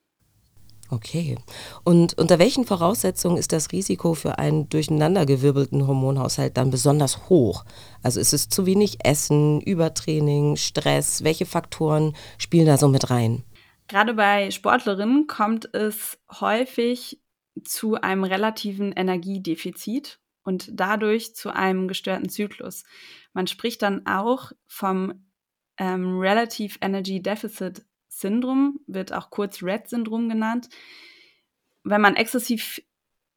Okay. 0.91 1.39
Und 1.85 2.19
unter 2.19 2.41
welchen 2.41 2.65
Voraussetzungen 2.65 3.37
ist 3.37 3.53
das 3.53 3.71
Risiko 3.71 4.15
für 4.15 4.39
einen 4.39 4.69
durcheinandergewirbelten 4.69 5.87
Hormonhaushalt 5.87 6.57
dann 6.57 6.71
besonders 6.71 7.29
hoch? 7.29 7.65
Also 8.03 8.19
ist 8.19 8.33
es 8.33 8.49
zu 8.49 8.67
wenig 8.67 9.05
Essen, 9.05 9.61
Übertraining, 9.61 10.57
Stress? 10.57 11.23
Welche 11.23 11.47
Faktoren 11.47 12.17
spielen 12.39 12.67
da 12.67 12.77
so 12.77 12.89
mit 12.89 13.11
rein? 13.11 13.45
Gerade 13.87 14.15
bei 14.15 14.51
Sportlerinnen 14.51 15.27
kommt 15.29 15.73
es 15.75 16.19
häufig 16.41 17.21
zu 17.63 17.95
einem 18.01 18.25
relativen 18.25 18.93
Energiedefizit 18.93 20.21
und 20.43 20.69
dadurch 20.73 21.35
zu 21.35 21.55
einem 21.55 21.89
gestörten 21.89 22.29
Zyklus. 22.29 22.85
Man 23.33 23.47
spricht 23.47 23.83
dann 23.83 24.07
auch 24.07 24.53
vom 24.67 25.27
ähm, 25.79 26.19
Relative 26.19 26.79
Energy 26.81 27.23
Deficit 27.23 27.85
Syndrom, 28.09 28.81
wird 28.87 29.13
auch 29.13 29.31
kurz 29.31 29.63
RED-Syndrom 29.63 30.29
genannt. 30.29 30.69
Wenn 31.85 32.01
man 32.01 32.17
exzessiv 32.17 32.81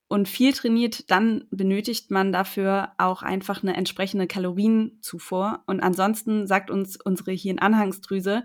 und 0.09 0.27
viel 0.27 0.53
trainiert, 0.53 1.09
dann 1.09 1.45
benötigt 1.49 2.11
man 2.11 2.31
dafür 2.31 2.91
auch 2.99 3.23
einfach 3.23 3.63
eine 3.63 3.75
entsprechende 3.75 4.27
Kalorienzufuhr. 4.27 5.63
Und 5.65 5.79
ansonsten 5.79 6.45
sagt 6.45 6.69
uns 6.69 6.99
unsere 7.03 7.31
Hirnanhangsdrüse, 7.31 8.43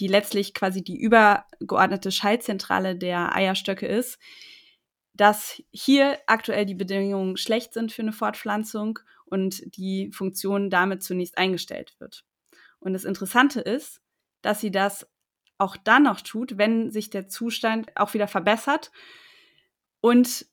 die 0.00 0.08
letztlich 0.08 0.54
quasi 0.54 0.82
die 0.82 0.98
übergeordnete 0.98 2.10
Schaltzentrale 2.10 2.96
der 2.96 3.34
Eierstöcke 3.34 3.86
ist, 3.86 4.18
dass 5.14 5.62
hier 5.70 6.18
aktuell 6.26 6.66
die 6.66 6.74
Bedingungen 6.74 7.36
schlecht 7.36 7.72
sind 7.72 7.92
für 7.92 8.02
eine 8.02 8.12
Fortpflanzung 8.12 8.98
und 9.24 9.76
die 9.76 10.10
Funktion 10.12 10.70
damit 10.70 11.02
zunächst 11.02 11.38
eingestellt 11.38 11.94
wird. 11.98 12.24
Und 12.80 12.92
das 12.92 13.04
Interessante 13.04 13.60
ist, 13.60 14.02
dass 14.42 14.60
sie 14.60 14.70
das 14.70 15.08
auch 15.56 15.76
dann 15.76 16.02
noch 16.02 16.20
tut, 16.20 16.58
wenn 16.58 16.90
sich 16.90 17.10
der 17.10 17.28
Zustand 17.28 17.96
auch 17.96 18.14
wieder 18.14 18.28
verbessert. 18.28 18.90
Und 20.00 20.46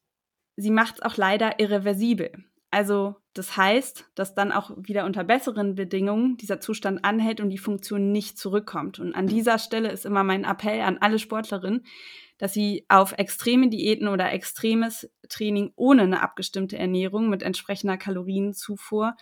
sie 0.55 0.71
macht 0.71 0.95
es 0.95 1.01
auch 1.01 1.17
leider 1.17 1.59
irreversibel. 1.59 2.45
Also 2.69 3.17
das 3.33 3.57
heißt, 3.57 4.05
dass 4.15 4.33
dann 4.33 4.51
auch 4.51 4.71
wieder 4.77 5.05
unter 5.05 5.25
besseren 5.25 5.75
Bedingungen 5.75 6.37
dieser 6.37 6.61
Zustand 6.61 7.03
anhält 7.03 7.41
und 7.41 7.49
die 7.49 7.57
Funktion 7.57 8.11
nicht 8.11 8.37
zurückkommt. 8.37 8.99
Und 8.99 9.13
an 9.13 9.27
dieser 9.27 9.59
Stelle 9.59 9.91
ist 9.91 10.05
immer 10.05 10.23
mein 10.23 10.45
Appell 10.45 10.81
an 10.81 10.97
alle 10.99 11.19
Sportlerinnen, 11.19 11.85
dass 12.41 12.53
sie 12.53 12.87
auf 12.89 13.13
extreme 13.19 13.69
Diäten 13.69 14.07
oder 14.07 14.31
extremes 14.33 15.07
Training 15.29 15.73
ohne 15.75 16.01
eine 16.01 16.23
abgestimmte 16.23 16.75
Ernährung 16.75 17.29
mit 17.29 17.43
entsprechender 17.43 17.97
Kalorienzufuhr 17.97 19.15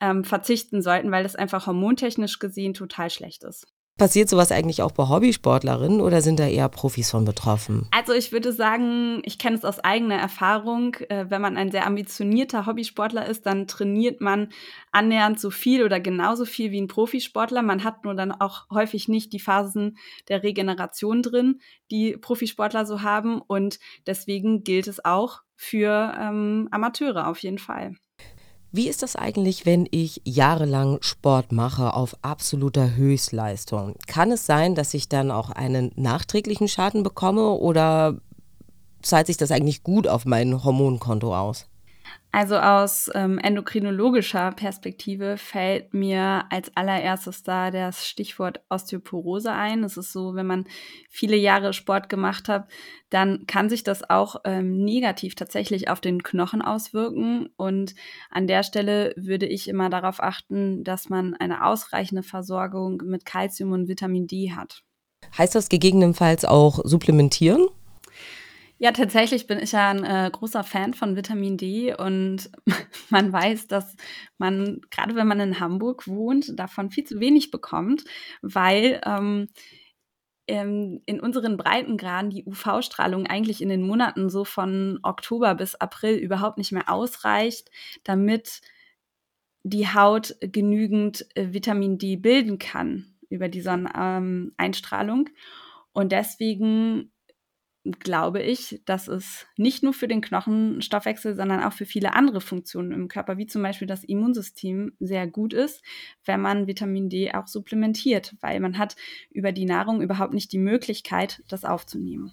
ähm, 0.00 0.22
verzichten 0.22 0.80
sollten, 0.80 1.10
weil 1.10 1.24
das 1.24 1.34
einfach 1.34 1.66
hormontechnisch 1.66 2.38
gesehen 2.38 2.72
total 2.72 3.10
schlecht 3.10 3.42
ist. 3.42 3.66
Passiert 3.98 4.28
sowas 4.28 4.52
eigentlich 4.52 4.82
auch 4.82 4.92
bei 4.92 5.08
Hobbysportlerinnen 5.08 6.02
oder 6.02 6.20
sind 6.20 6.38
da 6.38 6.46
eher 6.46 6.68
Profis 6.68 7.10
von 7.10 7.24
betroffen? 7.24 7.88
Also 7.92 8.12
ich 8.12 8.30
würde 8.30 8.52
sagen, 8.52 9.22
ich 9.24 9.38
kenne 9.38 9.56
es 9.56 9.64
aus 9.64 9.80
eigener 9.80 10.16
Erfahrung. 10.16 10.96
Äh, 11.08 11.30
wenn 11.30 11.40
man 11.40 11.56
ein 11.56 11.70
sehr 11.70 11.86
ambitionierter 11.86 12.66
Hobbysportler 12.66 13.26
ist, 13.26 13.46
dann 13.46 13.66
trainiert 13.66 14.20
man 14.20 14.50
annähernd 14.92 15.40
so 15.40 15.50
viel 15.50 15.82
oder 15.82 15.98
genauso 15.98 16.44
viel 16.44 16.72
wie 16.72 16.80
ein 16.82 16.88
Profisportler. 16.88 17.62
Man 17.62 17.84
hat 17.84 18.04
nur 18.04 18.14
dann 18.14 18.32
auch 18.32 18.68
häufig 18.68 19.08
nicht 19.08 19.32
die 19.32 19.40
Phasen 19.40 19.96
der 20.28 20.42
Regeneration 20.42 21.22
drin, 21.22 21.62
die 21.90 22.18
Profisportler 22.18 22.84
so 22.84 23.00
haben. 23.00 23.40
Und 23.40 23.78
deswegen 24.06 24.62
gilt 24.62 24.88
es 24.88 25.02
auch 25.06 25.40
für 25.54 26.14
ähm, 26.20 26.68
Amateure 26.70 27.28
auf 27.28 27.38
jeden 27.38 27.58
Fall. 27.58 27.94
Wie 28.76 28.88
ist 28.88 29.02
das 29.02 29.16
eigentlich, 29.16 29.64
wenn 29.64 29.88
ich 29.90 30.20
jahrelang 30.26 30.98
Sport 31.00 31.50
mache 31.50 31.94
auf 31.94 32.14
absoluter 32.20 32.94
Höchstleistung? 32.94 33.94
Kann 34.06 34.30
es 34.30 34.44
sein, 34.44 34.74
dass 34.74 34.92
ich 34.92 35.08
dann 35.08 35.30
auch 35.30 35.48
einen 35.48 35.92
nachträglichen 35.96 36.68
Schaden 36.68 37.02
bekomme 37.02 37.52
oder 37.52 38.18
zahlt 39.00 39.28
sich 39.28 39.38
das 39.38 39.50
eigentlich 39.50 39.82
gut 39.82 40.06
auf 40.06 40.26
mein 40.26 40.62
Hormonkonto 40.62 41.34
aus? 41.34 41.64
Also 42.36 42.58
aus 42.58 43.10
ähm, 43.14 43.38
endokrinologischer 43.38 44.52
Perspektive 44.52 45.38
fällt 45.38 45.94
mir 45.94 46.44
als 46.50 46.70
allererstes 46.76 47.42
da 47.42 47.70
das 47.70 48.06
Stichwort 48.06 48.60
Osteoporose 48.68 49.50
ein. 49.50 49.82
Es 49.84 49.96
ist 49.96 50.12
so, 50.12 50.34
wenn 50.34 50.46
man 50.46 50.66
viele 51.08 51.36
Jahre 51.36 51.72
Sport 51.72 52.10
gemacht 52.10 52.50
hat, 52.50 52.68
dann 53.08 53.46
kann 53.46 53.70
sich 53.70 53.84
das 53.84 54.10
auch 54.10 54.36
ähm, 54.44 54.84
negativ 54.84 55.34
tatsächlich 55.34 55.88
auf 55.88 56.02
den 56.02 56.22
Knochen 56.22 56.60
auswirken. 56.60 57.48
Und 57.56 57.94
an 58.30 58.46
der 58.46 58.64
Stelle 58.64 59.14
würde 59.16 59.46
ich 59.46 59.66
immer 59.66 59.88
darauf 59.88 60.22
achten, 60.22 60.84
dass 60.84 61.08
man 61.08 61.32
eine 61.32 61.64
ausreichende 61.64 62.22
Versorgung 62.22 63.00
mit 63.06 63.24
Kalzium 63.24 63.72
und 63.72 63.88
Vitamin 63.88 64.26
D 64.26 64.52
hat. 64.52 64.82
Heißt 65.38 65.54
das 65.54 65.70
gegebenenfalls 65.70 66.44
auch 66.44 66.80
supplementieren? 66.84 67.66
Ja, 68.78 68.92
tatsächlich 68.92 69.46
bin 69.46 69.58
ich 69.58 69.72
ja 69.72 69.90
ein 69.90 70.04
äh, 70.04 70.30
großer 70.30 70.62
Fan 70.62 70.92
von 70.92 71.16
Vitamin 71.16 71.56
D 71.56 71.94
und 71.94 72.50
man 73.10 73.32
weiß, 73.32 73.68
dass 73.68 73.96
man, 74.38 74.80
gerade 74.90 75.14
wenn 75.14 75.26
man 75.26 75.40
in 75.40 75.60
Hamburg 75.60 76.06
wohnt, 76.06 76.58
davon 76.58 76.90
viel 76.90 77.04
zu 77.04 77.18
wenig 77.20 77.50
bekommt, 77.50 78.04
weil 78.42 79.00
ähm, 79.06 79.48
ähm, 80.48 81.02
in 81.06 81.20
unseren 81.20 81.56
Breitengraden 81.56 82.30
die 82.30 82.44
UV-Strahlung 82.46 83.26
eigentlich 83.26 83.60
in 83.62 83.68
den 83.68 83.82
Monaten 83.82 84.30
so 84.30 84.44
von 84.44 84.98
Oktober 85.02 85.54
bis 85.54 85.74
April 85.74 86.16
überhaupt 86.16 86.58
nicht 86.58 86.72
mehr 86.72 86.88
ausreicht, 86.90 87.70
damit 88.04 88.60
die 89.64 89.88
Haut 89.88 90.36
genügend 90.40 91.26
äh, 91.36 91.52
Vitamin 91.52 91.98
D 91.98 92.16
bilden 92.16 92.58
kann 92.58 93.16
über 93.28 93.48
die 93.48 93.60
Sonneneinstrahlung. 93.60 95.28
Und 95.92 96.12
deswegen 96.12 97.10
glaube 98.00 98.42
ich, 98.42 98.80
dass 98.84 99.08
es 99.08 99.46
nicht 99.56 99.82
nur 99.82 99.92
für 99.92 100.08
den 100.08 100.20
Knochenstoffwechsel, 100.20 101.36
sondern 101.36 101.62
auch 101.62 101.72
für 101.72 101.86
viele 101.86 102.14
andere 102.14 102.40
Funktionen 102.40 102.92
im 102.92 103.08
Körper, 103.08 103.38
wie 103.38 103.46
zum 103.46 103.62
Beispiel 103.62 103.86
das 103.86 104.04
Immunsystem, 104.04 104.92
sehr 104.98 105.26
gut 105.26 105.52
ist, 105.52 105.82
wenn 106.24 106.40
man 106.40 106.66
Vitamin 106.66 107.08
D 107.08 107.32
auch 107.32 107.46
supplementiert, 107.46 108.34
weil 108.40 108.60
man 108.60 108.78
hat 108.78 108.96
über 109.30 109.52
die 109.52 109.66
Nahrung 109.66 110.00
überhaupt 110.00 110.34
nicht 110.34 110.52
die 110.52 110.58
Möglichkeit, 110.58 111.42
das 111.48 111.64
aufzunehmen. 111.64 112.32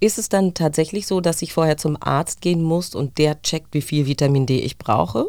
Ist 0.00 0.18
es 0.18 0.28
dann 0.28 0.54
tatsächlich 0.54 1.06
so, 1.06 1.20
dass 1.20 1.42
ich 1.42 1.52
vorher 1.52 1.76
zum 1.76 1.96
Arzt 2.00 2.40
gehen 2.40 2.62
muss 2.62 2.94
und 2.94 3.18
der 3.18 3.42
checkt, 3.42 3.74
wie 3.74 3.82
viel 3.82 4.06
Vitamin 4.06 4.46
D 4.46 4.60
ich 4.60 4.78
brauche? 4.78 5.28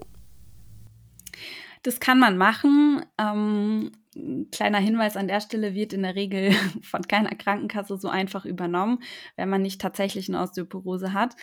Das 1.84 2.00
kann 2.00 2.20
man 2.20 2.38
machen. 2.38 3.06
Ähm, 3.18 3.92
kleiner 4.52 4.80
Hinweis 4.80 5.18
an 5.18 5.28
der 5.28 5.42
Stelle 5.42 5.74
wird 5.74 5.94
in 5.94 6.04
der 6.04 6.16
Regel 6.16 6.52
von 6.82 7.02
keiner 7.04 7.36
Krankenkasse 7.36 7.98
so 7.98 8.10
einfach 8.10 8.46
übernommen, 8.46 9.00
wenn 9.36 9.50
man 9.50 9.62
nicht 9.62 9.82
tatsächlich 9.82 10.30
eine 10.30 10.42
Osteoporose 10.42 11.14
hat. 11.14 11.36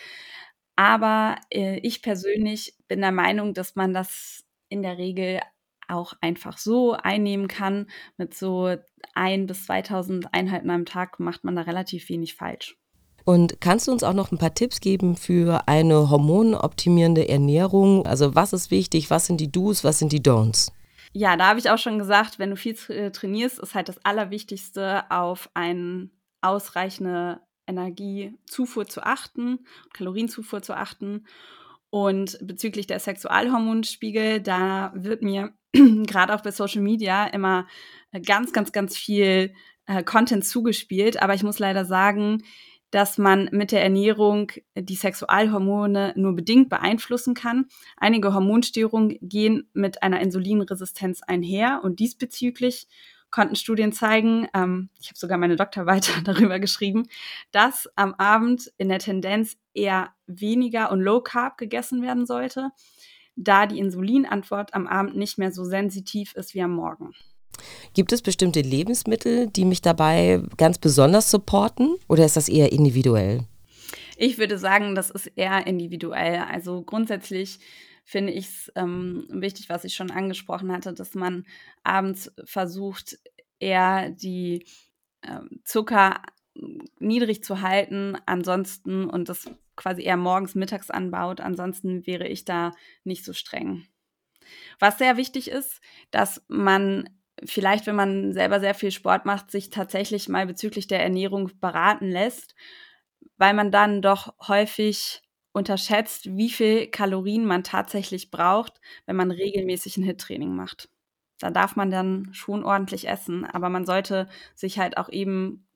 Aber 0.76 1.36
äh, 1.50 1.80
ich 1.82 2.02
persönlich 2.02 2.76
bin 2.86 3.00
der 3.00 3.12
Meinung, 3.12 3.52
dass 3.52 3.74
man 3.74 3.92
das 3.92 4.44
in 4.68 4.82
der 4.82 4.98
Regel 4.98 5.40
auch 5.88 6.12
einfach 6.20 6.58
so 6.58 6.92
einnehmen 6.92 7.48
kann. 7.48 7.86
Mit 8.16 8.34
so 8.34 8.76
ein 9.14 9.46
bis 9.46 9.64
2000 9.64 10.32
Einheiten 10.32 10.70
am 10.70 10.84
Tag 10.84 11.18
macht 11.18 11.44
man 11.44 11.56
da 11.56 11.62
relativ 11.62 12.08
wenig 12.08 12.34
falsch. 12.34 12.76
Und 13.28 13.60
kannst 13.60 13.86
du 13.86 13.92
uns 13.92 14.04
auch 14.04 14.14
noch 14.14 14.32
ein 14.32 14.38
paar 14.38 14.54
Tipps 14.54 14.80
geben 14.80 15.14
für 15.14 15.68
eine 15.68 16.08
hormonoptimierende 16.08 17.28
Ernährung? 17.28 18.06
Also 18.06 18.34
was 18.34 18.54
ist 18.54 18.70
wichtig? 18.70 19.10
Was 19.10 19.26
sind 19.26 19.38
die 19.38 19.52
Do's? 19.52 19.84
Was 19.84 19.98
sind 19.98 20.12
die 20.12 20.22
Don'ts? 20.22 20.72
Ja, 21.12 21.36
da 21.36 21.48
habe 21.48 21.58
ich 21.58 21.68
auch 21.68 21.76
schon 21.76 21.98
gesagt, 21.98 22.38
wenn 22.38 22.48
du 22.48 22.56
viel 22.56 22.74
äh, 22.88 23.10
trainierst, 23.10 23.58
ist 23.58 23.74
halt 23.74 23.90
das 23.90 24.02
Allerwichtigste, 24.02 25.10
auf 25.10 25.50
eine 25.52 26.08
ausreichende 26.40 27.42
Energiezufuhr 27.66 28.86
zu 28.86 29.02
achten, 29.02 29.58
Kalorienzufuhr 29.92 30.62
zu 30.62 30.74
achten. 30.74 31.26
Und 31.90 32.38
bezüglich 32.40 32.86
der 32.86 32.98
Sexualhormonspiegel, 32.98 34.40
da 34.40 34.90
wird 34.94 35.20
mir 35.20 35.52
gerade 35.74 36.34
auch 36.34 36.40
bei 36.40 36.50
Social 36.50 36.80
Media 36.80 37.26
immer 37.26 37.66
ganz, 38.24 38.54
ganz, 38.54 38.72
ganz 38.72 38.96
viel 38.96 39.52
äh, 39.84 40.02
Content 40.02 40.46
zugespielt. 40.46 41.20
Aber 41.20 41.34
ich 41.34 41.42
muss 41.42 41.58
leider 41.58 41.84
sagen, 41.84 42.42
dass 42.90 43.18
man 43.18 43.48
mit 43.52 43.72
der 43.72 43.82
Ernährung 43.82 44.52
die 44.74 44.96
Sexualhormone 44.96 46.14
nur 46.16 46.34
bedingt 46.34 46.68
beeinflussen 46.68 47.34
kann. 47.34 47.66
Einige 47.96 48.32
Hormonstörungen 48.32 49.18
gehen 49.20 49.68
mit 49.72 50.02
einer 50.02 50.20
Insulinresistenz 50.20 51.20
einher 51.22 51.80
und 51.82 52.00
diesbezüglich 52.00 52.88
konnten 53.30 53.56
Studien 53.56 53.92
zeigen, 53.92 54.48
ähm, 54.54 54.88
ich 55.00 55.08
habe 55.08 55.18
sogar 55.18 55.38
meine 55.38 55.56
Doktorarbeit 55.56 56.10
darüber 56.24 56.58
geschrieben, 56.58 57.08
dass 57.50 57.88
am 57.94 58.14
Abend 58.14 58.72
in 58.78 58.88
der 58.88 58.98
Tendenz 58.98 59.56
eher 59.74 60.14
weniger 60.26 60.90
und 60.90 61.00
Low 61.00 61.20
Carb 61.20 61.58
gegessen 61.58 62.02
werden 62.02 62.26
sollte, 62.26 62.70
da 63.36 63.66
die 63.66 63.78
Insulinantwort 63.78 64.74
am 64.74 64.86
Abend 64.86 65.16
nicht 65.16 65.38
mehr 65.38 65.52
so 65.52 65.64
sensitiv 65.64 66.34
ist 66.34 66.54
wie 66.54 66.62
am 66.62 66.72
Morgen. 66.72 67.14
Gibt 67.94 68.12
es 68.12 68.22
bestimmte 68.22 68.60
Lebensmittel, 68.60 69.48
die 69.48 69.64
mich 69.64 69.82
dabei 69.82 70.42
ganz 70.56 70.78
besonders 70.78 71.30
supporten 71.30 71.96
oder 72.08 72.24
ist 72.24 72.36
das 72.36 72.48
eher 72.48 72.72
individuell? 72.72 73.44
Ich 74.16 74.38
würde 74.38 74.58
sagen, 74.58 74.94
das 74.94 75.10
ist 75.10 75.26
eher 75.36 75.66
individuell. 75.66 76.38
Also 76.38 76.82
grundsätzlich 76.82 77.58
finde 78.04 78.32
ich 78.32 78.46
es 78.46 78.72
ähm, 78.74 79.26
wichtig, 79.30 79.68
was 79.68 79.84
ich 79.84 79.94
schon 79.94 80.10
angesprochen 80.10 80.72
hatte, 80.72 80.92
dass 80.92 81.14
man 81.14 81.46
abends 81.82 82.32
versucht, 82.44 83.18
eher 83.60 84.10
die 84.10 84.64
äh, 85.22 85.40
Zucker 85.64 86.22
niedrig 86.98 87.44
zu 87.44 87.60
halten, 87.60 88.16
ansonsten 88.26 89.08
und 89.08 89.28
das 89.28 89.50
quasi 89.76 90.02
eher 90.02 90.16
morgens, 90.16 90.54
mittags 90.54 90.90
anbaut. 90.90 91.40
Ansonsten 91.40 92.06
wäre 92.06 92.26
ich 92.26 92.44
da 92.44 92.72
nicht 93.04 93.24
so 93.24 93.32
streng. 93.32 93.86
Was 94.80 94.98
sehr 94.98 95.16
wichtig 95.16 95.48
ist, 95.48 95.80
dass 96.10 96.42
man 96.48 97.08
vielleicht, 97.44 97.86
wenn 97.86 97.96
man 97.96 98.32
selber 98.32 98.60
sehr 98.60 98.74
viel 98.74 98.90
Sport 98.90 99.24
macht, 99.24 99.50
sich 99.50 99.70
tatsächlich 99.70 100.28
mal 100.28 100.46
bezüglich 100.46 100.86
der 100.86 101.02
Ernährung 101.02 101.50
beraten 101.60 102.10
lässt, 102.10 102.54
weil 103.36 103.54
man 103.54 103.70
dann 103.70 104.02
doch 104.02 104.34
häufig 104.46 105.22
unterschätzt, 105.52 106.36
wie 106.36 106.50
viel 106.50 106.86
Kalorien 106.88 107.44
man 107.44 107.64
tatsächlich 107.64 108.30
braucht, 108.30 108.80
wenn 109.06 109.16
man 109.16 109.30
regelmäßig 109.30 109.96
ein 109.96 110.04
HIT-Training 110.04 110.54
macht. 110.54 110.88
Da 111.40 111.50
darf 111.50 111.76
man 111.76 111.90
dann 111.90 112.28
schon 112.32 112.64
ordentlich 112.64 113.08
essen, 113.08 113.44
aber 113.44 113.68
man 113.68 113.86
sollte 113.86 114.28
sich 114.54 114.78
halt 114.78 114.96
auch 114.96 115.08
eben, 115.08 115.66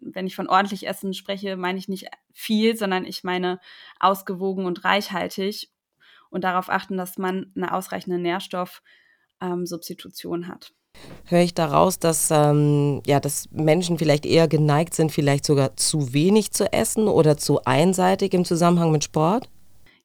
wenn 0.00 0.26
ich 0.26 0.36
von 0.36 0.48
ordentlich 0.48 0.86
essen 0.86 1.14
spreche, 1.14 1.56
meine 1.56 1.78
ich 1.78 1.88
nicht 1.88 2.08
viel, 2.32 2.76
sondern 2.76 3.04
ich 3.04 3.24
meine 3.24 3.60
ausgewogen 4.00 4.66
und 4.66 4.84
reichhaltig 4.84 5.70
und 6.30 6.44
darauf 6.44 6.68
achten, 6.68 6.96
dass 6.96 7.18
man 7.18 7.52
eine 7.56 7.72
ausreichende 7.72 8.18
Nährstoffsubstitution 8.18 10.42
ähm, 10.42 10.48
hat 10.48 10.72
höre 11.26 11.42
ich 11.42 11.54
daraus, 11.54 11.98
dass, 11.98 12.30
ähm, 12.30 13.02
ja, 13.06 13.20
dass 13.20 13.48
Menschen 13.52 13.98
vielleicht 13.98 14.26
eher 14.26 14.48
geneigt 14.48 14.94
sind, 14.94 15.12
vielleicht 15.12 15.44
sogar 15.44 15.76
zu 15.76 16.12
wenig 16.12 16.52
zu 16.52 16.72
essen 16.72 17.08
oder 17.08 17.36
zu 17.36 17.64
einseitig 17.64 18.34
im 18.34 18.44
Zusammenhang 18.44 18.92
mit 18.92 19.04
Sport? 19.04 19.48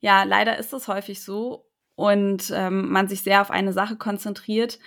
Ja, 0.01 0.23
leider 0.23 0.58
ist 0.58 0.73
es 0.73 0.88
häufig 0.88 1.23
so 1.23 1.65
und 1.95 2.51
ähm, 2.56 2.89
man 2.89 3.08
sich 3.08 3.21
sehr 3.21 3.41
auf 3.41 3.51
eine 3.51 3.73
Sache 3.73 3.95
konzentriert. 3.95 4.79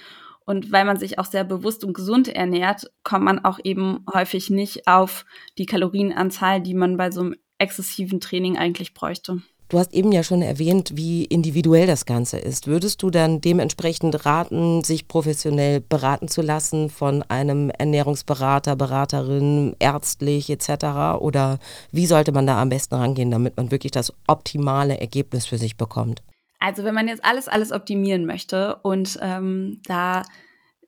Und 0.44 0.70
weil 0.70 0.84
man 0.84 0.96
sich 0.96 1.18
auch 1.18 1.24
sehr 1.24 1.42
bewusst 1.42 1.82
und 1.82 1.92
gesund 1.92 2.28
ernährt, 2.28 2.88
kommt 3.02 3.24
man 3.24 3.44
auch 3.44 3.58
eben 3.64 4.06
häufig 4.14 4.48
nicht 4.48 4.86
auf 4.86 5.26
die 5.58 5.66
Kalorienanzahl, 5.66 6.60
die 6.60 6.74
man 6.74 6.96
bei 6.96 7.10
so 7.10 7.22
einem 7.22 7.34
exzessiven 7.58 8.20
Training 8.20 8.56
eigentlich 8.56 8.94
bräuchte. 8.94 9.42
Du 9.68 9.80
hast 9.80 9.92
eben 9.92 10.12
ja 10.12 10.22
schon 10.22 10.42
erwähnt, 10.42 10.92
wie 10.94 11.24
individuell 11.24 11.88
das 11.88 12.06
Ganze 12.06 12.38
ist. 12.38 12.68
Würdest 12.68 13.02
du 13.02 13.10
dann 13.10 13.40
dementsprechend 13.40 14.24
raten, 14.24 14.84
sich 14.84 15.08
professionell 15.08 15.80
beraten 15.80 16.28
zu 16.28 16.40
lassen 16.40 16.88
von 16.88 17.24
einem 17.24 17.70
Ernährungsberater, 17.70 18.76
Beraterin, 18.76 19.74
ärztlich 19.80 20.50
etc.? 20.50 21.18
Oder 21.18 21.58
wie 21.90 22.06
sollte 22.06 22.30
man 22.30 22.46
da 22.46 22.62
am 22.62 22.68
besten 22.68 22.94
rangehen, 22.94 23.32
damit 23.32 23.56
man 23.56 23.72
wirklich 23.72 23.90
das 23.90 24.12
optimale 24.28 25.00
Ergebnis 25.00 25.46
für 25.46 25.58
sich 25.58 25.76
bekommt? 25.76 26.22
Also 26.60 26.84
wenn 26.84 26.94
man 26.94 27.08
jetzt 27.08 27.24
alles, 27.24 27.48
alles 27.48 27.72
optimieren 27.72 28.24
möchte 28.24 28.76
und 28.82 29.18
ähm, 29.20 29.80
da 29.84 30.22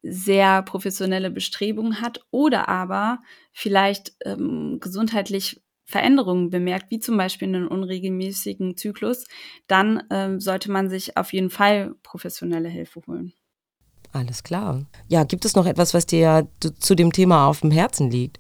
sehr 0.02 0.62
professionelle 0.62 1.30
Bestrebungen 1.30 2.00
hat 2.00 2.20
oder 2.30 2.68
aber 2.68 3.18
vielleicht 3.52 4.12
ähm, 4.24 4.78
gesundheitlich 4.80 5.60
Veränderungen 5.88 6.51
bemerkt, 6.51 6.90
wie 6.90 7.01
zum 7.01 7.16
Beispiel 7.16 7.48
einen 7.48 7.66
unregelmäßigen 7.66 8.77
Zyklus, 8.77 9.24
dann 9.68 10.03
ähm, 10.11 10.38
sollte 10.38 10.70
man 10.70 10.90
sich 10.90 11.16
auf 11.16 11.33
jeden 11.33 11.48
Fall 11.48 11.94
professionelle 12.03 12.68
Hilfe 12.68 13.01
holen. 13.07 13.33
Alles 14.12 14.42
klar. 14.42 14.85
Ja, 15.09 15.24
gibt 15.24 15.46
es 15.46 15.57
noch 15.57 15.64
etwas, 15.64 15.94
was 15.94 16.05
dir 16.05 16.46
zu 16.79 16.94
dem 16.94 17.12
Thema 17.12 17.46
auf 17.46 17.62
dem 17.62 17.70
Herzen 17.70 18.11
liegt? 18.11 18.38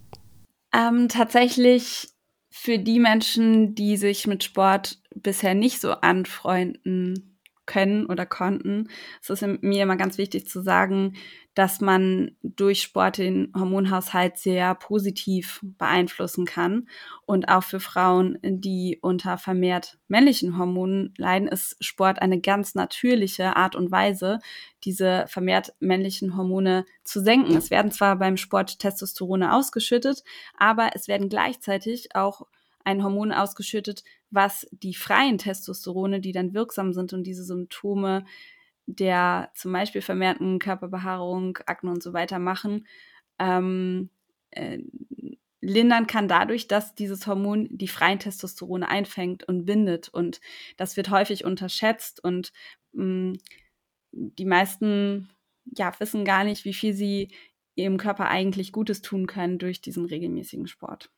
Ähm, 0.74 1.08
tatsächlich 1.08 2.08
für 2.50 2.78
die 2.78 2.98
Menschen, 2.98 3.74
die 3.74 3.96
sich 3.96 4.26
mit 4.26 4.44
Sport 4.44 5.00
bisher 5.14 5.54
nicht 5.54 5.80
so 5.80 5.92
anfreunden 5.92 7.37
können 7.68 8.06
oder 8.06 8.26
konnten, 8.26 8.88
ist 9.20 9.30
es 9.30 9.42
mir 9.60 9.84
immer 9.84 9.96
ganz 9.96 10.18
wichtig 10.18 10.48
zu 10.48 10.60
sagen, 10.60 11.14
dass 11.54 11.80
man 11.80 12.36
durch 12.42 12.82
Sport 12.82 13.18
den 13.18 13.52
Hormonhaushalt 13.54 14.38
sehr 14.38 14.74
positiv 14.74 15.60
beeinflussen 15.62 16.44
kann. 16.44 16.88
Und 17.26 17.48
auch 17.48 17.64
für 17.64 17.80
Frauen, 17.80 18.38
die 18.42 18.98
unter 19.02 19.38
vermehrt 19.38 19.98
männlichen 20.08 20.56
Hormonen 20.56 21.14
leiden, 21.16 21.48
ist 21.48 21.76
Sport 21.84 22.22
eine 22.22 22.40
ganz 22.40 22.74
natürliche 22.74 23.56
Art 23.56 23.76
und 23.76 23.90
Weise, 23.90 24.38
diese 24.84 25.26
vermehrt 25.28 25.74
männlichen 25.80 26.36
Hormone 26.36 26.84
zu 27.02 27.20
senken. 27.20 27.56
Es 27.56 27.70
werden 27.70 27.90
zwar 27.90 28.16
beim 28.16 28.36
Sport 28.36 28.78
Testosterone 28.78 29.52
ausgeschüttet, 29.52 30.22
aber 30.56 30.90
es 30.94 31.08
werden 31.08 31.28
gleichzeitig 31.28 32.14
auch 32.14 32.46
ein 32.88 33.04
Hormon 33.04 33.32
ausgeschüttet, 33.32 34.02
was 34.30 34.66
die 34.70 34.94
freien 34.94 35.36
Testosterone, 35.36 36.20
die 36.20 36.32
dann 36.32 36.54
wirksam 36.54 36.92
sind 36.94 37.12
und 37.12 37.24
diese 37.24 37.44
Symptome 37.44 38.24
der 38.86 39.50
zum 39.54 39.70
Beispiel 39.72 40.00
vermehrten 40.00 40.58
Körperbehaarung, 40.58 41.58
Akne 41.66 41.90
und 41.90 42.02
so 42.02 42.14
weiter 42.14 42.38
machen, 42.38 42.86
ähm, 43.38 44.08
äh, 44.50 44.78
lindern 45.60 46.06
kann 46.06 46.26
dadurch, 46.26 46.68
dass 46.68 46.94
dieses 46.94 47.26
Hormon 47.26 47.68
die 47.70 47.88
freien 47.88 48.18
Testosterone 48.18 48.88
einfängt 48.88 49.44
und 49.44 49.66
bindet. 49.66 50.08
Und 50.08 50.40
das 50.78 50.96
wird 50.96 51.10
häufig 51.10 51.44
unterschätzt 51.44 52.24
und 52.24 52.54
mh, 52.92 53.04
mm, 53.04 53.38
die 54.12 54.46
meisten 54.46 55.28
ja, 55.76 55.92
wissen 56.00 56.24
gar 56.24 56.44
nicht, 56.44 56.64
wie 56.64 56.72
viel 56.72 56.94
sie 56.94 57.28
ihrem 57.74 57.98
Körper 57.98 58.28
eigentlich 58.28 58.72
Gutes 58.72 59.02
tun 59.02 59.26
können 59.26 59.58
durch 59.58 59.82
diesen 59.82 60.06
regelmäßigen 60.06 60.66
Sport. 60.66 61.10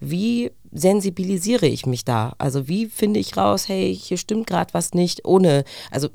Wie 0.00 0.50
sensibilisiere 0.70 1.66
ich 1.66 1.86
mich 1.86 2.04
da? 2.04 2.34
Also 2.38 2.68
wie 2.68 2.86
finde 2.86 3.20
ich 3.20 3.36
raus, 3.36 3.68
hey, 3.68 3.94
hier 3.94 4.16
stimmt 4.16 4.46
gerade 4.46 4.74
was 4.74 4.94
nicht, 4.94 5.24
ohne, 5.24 5.64
also 5.90 6.08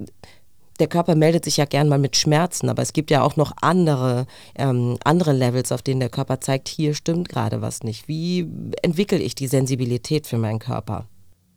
der 0.80 0.88
Körper 0.88 1.15
meldet 1.15 1.43
sich 1.46 1.58
ja 1.58 1.65
gern 1.65 1.89
mal 1.89 2.00
mit 2.00 2.15
Schmerzen, 2.15 2.70
aber 2.70 2.82
es 2.82 2.93
gibt 2.93 3.12
ja 3.12 3.24
auch 3.24 3.36
noch 3.36 3.52
andere, 3.62 4.28
ähm, 4.56 4.98
andere 5.04 5.34
Levels, 5.34 5.72
auf 5.72 5.82
denen 5.82 6.00
der 6.00 6.10
Körper 6.10 6.39
zeigt, 6.39 6.67
hier 6.67 6.93
stimmt 6.93 7.30
gerade 7.30 7.62
was 7.62 7.84
nicht. 7.84 8.08
Wie 8.08 8.48
entwickle 8.82 9.17
ich 9.17 9.36
die 9.36 9.48
Sensibilität 9.48 10.28
für 10.28 10.38
meinen 10.38 10.60
Körper? 10.60 11.08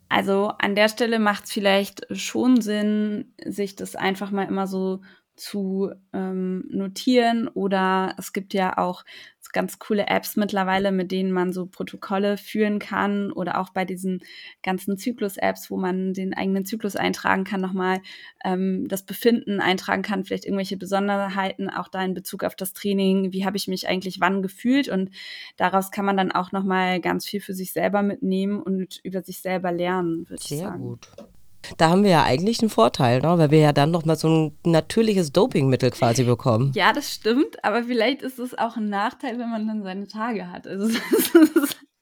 Also 0.09 0.51
an 0.59 0.75
der 0.75 0.89
Stelle 0.89 1.19
macht 1.19 1.45
es 1.45 1.51
vielleicht 1.51 2.05
schon 2.11 2.59
Sinn, 2.61 3.33
sich 3.45 3.75
das 3.75 3.95
einfach 3.95 4.31
mal 4.31 4.43
immer 4.47 4.67
so 4.67 5.01
zu 5.41 5.91
ähm, 6.13 6.65
notieren 6.69 7.47
oder 7.47 8.13
es 8.19 8.31
gibt 8.31 8.53
ja 8.53 8.77
auch 8.77 9.03
ganz 9.51 9.79
coole 9.79 10.07
Apps 10.07 10.35
mittlerweile, 10.35 10.91
mit 10.91 11.11
denen 11.11 11.31
man 11.31 11.51
so 11.51 11.65
Protokolle 11.65 12.37
führen 12.37 12.79
kann 12.79 13.31
oder 13.31 13.59
auch 13.59 13.69
bei 13.69 13.85
diesen 13.85 14.21
ganzen 14.63 14.97
Zyklus-Apps, 14.97 15.69
wo 15.69 15.77
man 15.77 16.13
den 16.13 16.33
eigenen 16.33 16.65
Zyklus 16.65 16.95
eintragen 16.95 17.43
kann, 17.43 17.59
nochmal 17.59 18.01
ähm, 18.43 18.87
das 18.87 19.03
Befinden 19.03 19.59
eintragen 19.59 20.03
kann, 20.03 20.23
vielleicht 20.23 20.45
irgendwelche 20.45 20.77
Besonderheiten, 20.77 21.69
auch 21.69 21.87
da 21.87 22.03
in 22.03 22.13
Bezug 22.13 22.43
auf 22.43 22.55
das 22.55 22.73
Training, 22.73 23.33
wie 23.33 23.45
habe 23.45 23.57
ich 23.57 23.67
mich 23.67 23.87
eigentlich 23.87 24.19
wann 24.19 24.41
gefühlt 24.41 24.89
und 24.89 25.09
daraus 25.57 25.91
kann 25.91 26.05
man 26.05 26.17
dann 26.17 26.31
auch 26.31 26.51
nochmal 26.51 27.01
ganz 27.01 27.25
viel 27.25 27.41
für 27.41 27.53
sich 27.53 27.73
selber 27.73 28.03
mitnehmen 28.03 28.61
und 28.61 28.99
über 29.03 29.21
sich 29.21 29.41
selber 29.41 29.71
lernen, 29.71 30.29
würde 30.29 30.43
ich 30.43 30.57
sagen. 30.59 30.59
Sehr 30.59 30.77
gut. 30.77 31.30
Da 31.77 31.89
haben 31.89 32.03
wir 32.03 32.11
ja 32.11 32.23
eigentlich 32.23 32.59
einen 32.61 32.69
Vorteil, 32.69 33.21
ne? 33.21 33.37
weil 33.37 33.51
wir 33.51 33.59
ja 33.59 33.73
dann 33.73 33.91
nochmal 33.91 34.17
so 34.17 34.27
ein 34.27 34.57
natürliches 34.65 35.31
Dopingmittel 35.31 35.91
quasi 35.91 36.23
bekommen. 36.23 36.71
Ja, 36.75 36.93
das 36.93 37.13
stimmt, 37.13 37.63
aber 37.63 37.83
vielleicht 37.83 38.21
ist 38.21 38.39
es 38.39 38.57
auch 38.57 38.77
ein 38.77 38.89
Nachteil, 38.89 39.39
wenn 39.39 39.49
man 39.49 39.67
dann 39.67 39.83
seine 39.83 40.07
Tage 40.07 40.51
hat. 40.51 40.67
Also 40.67 40.89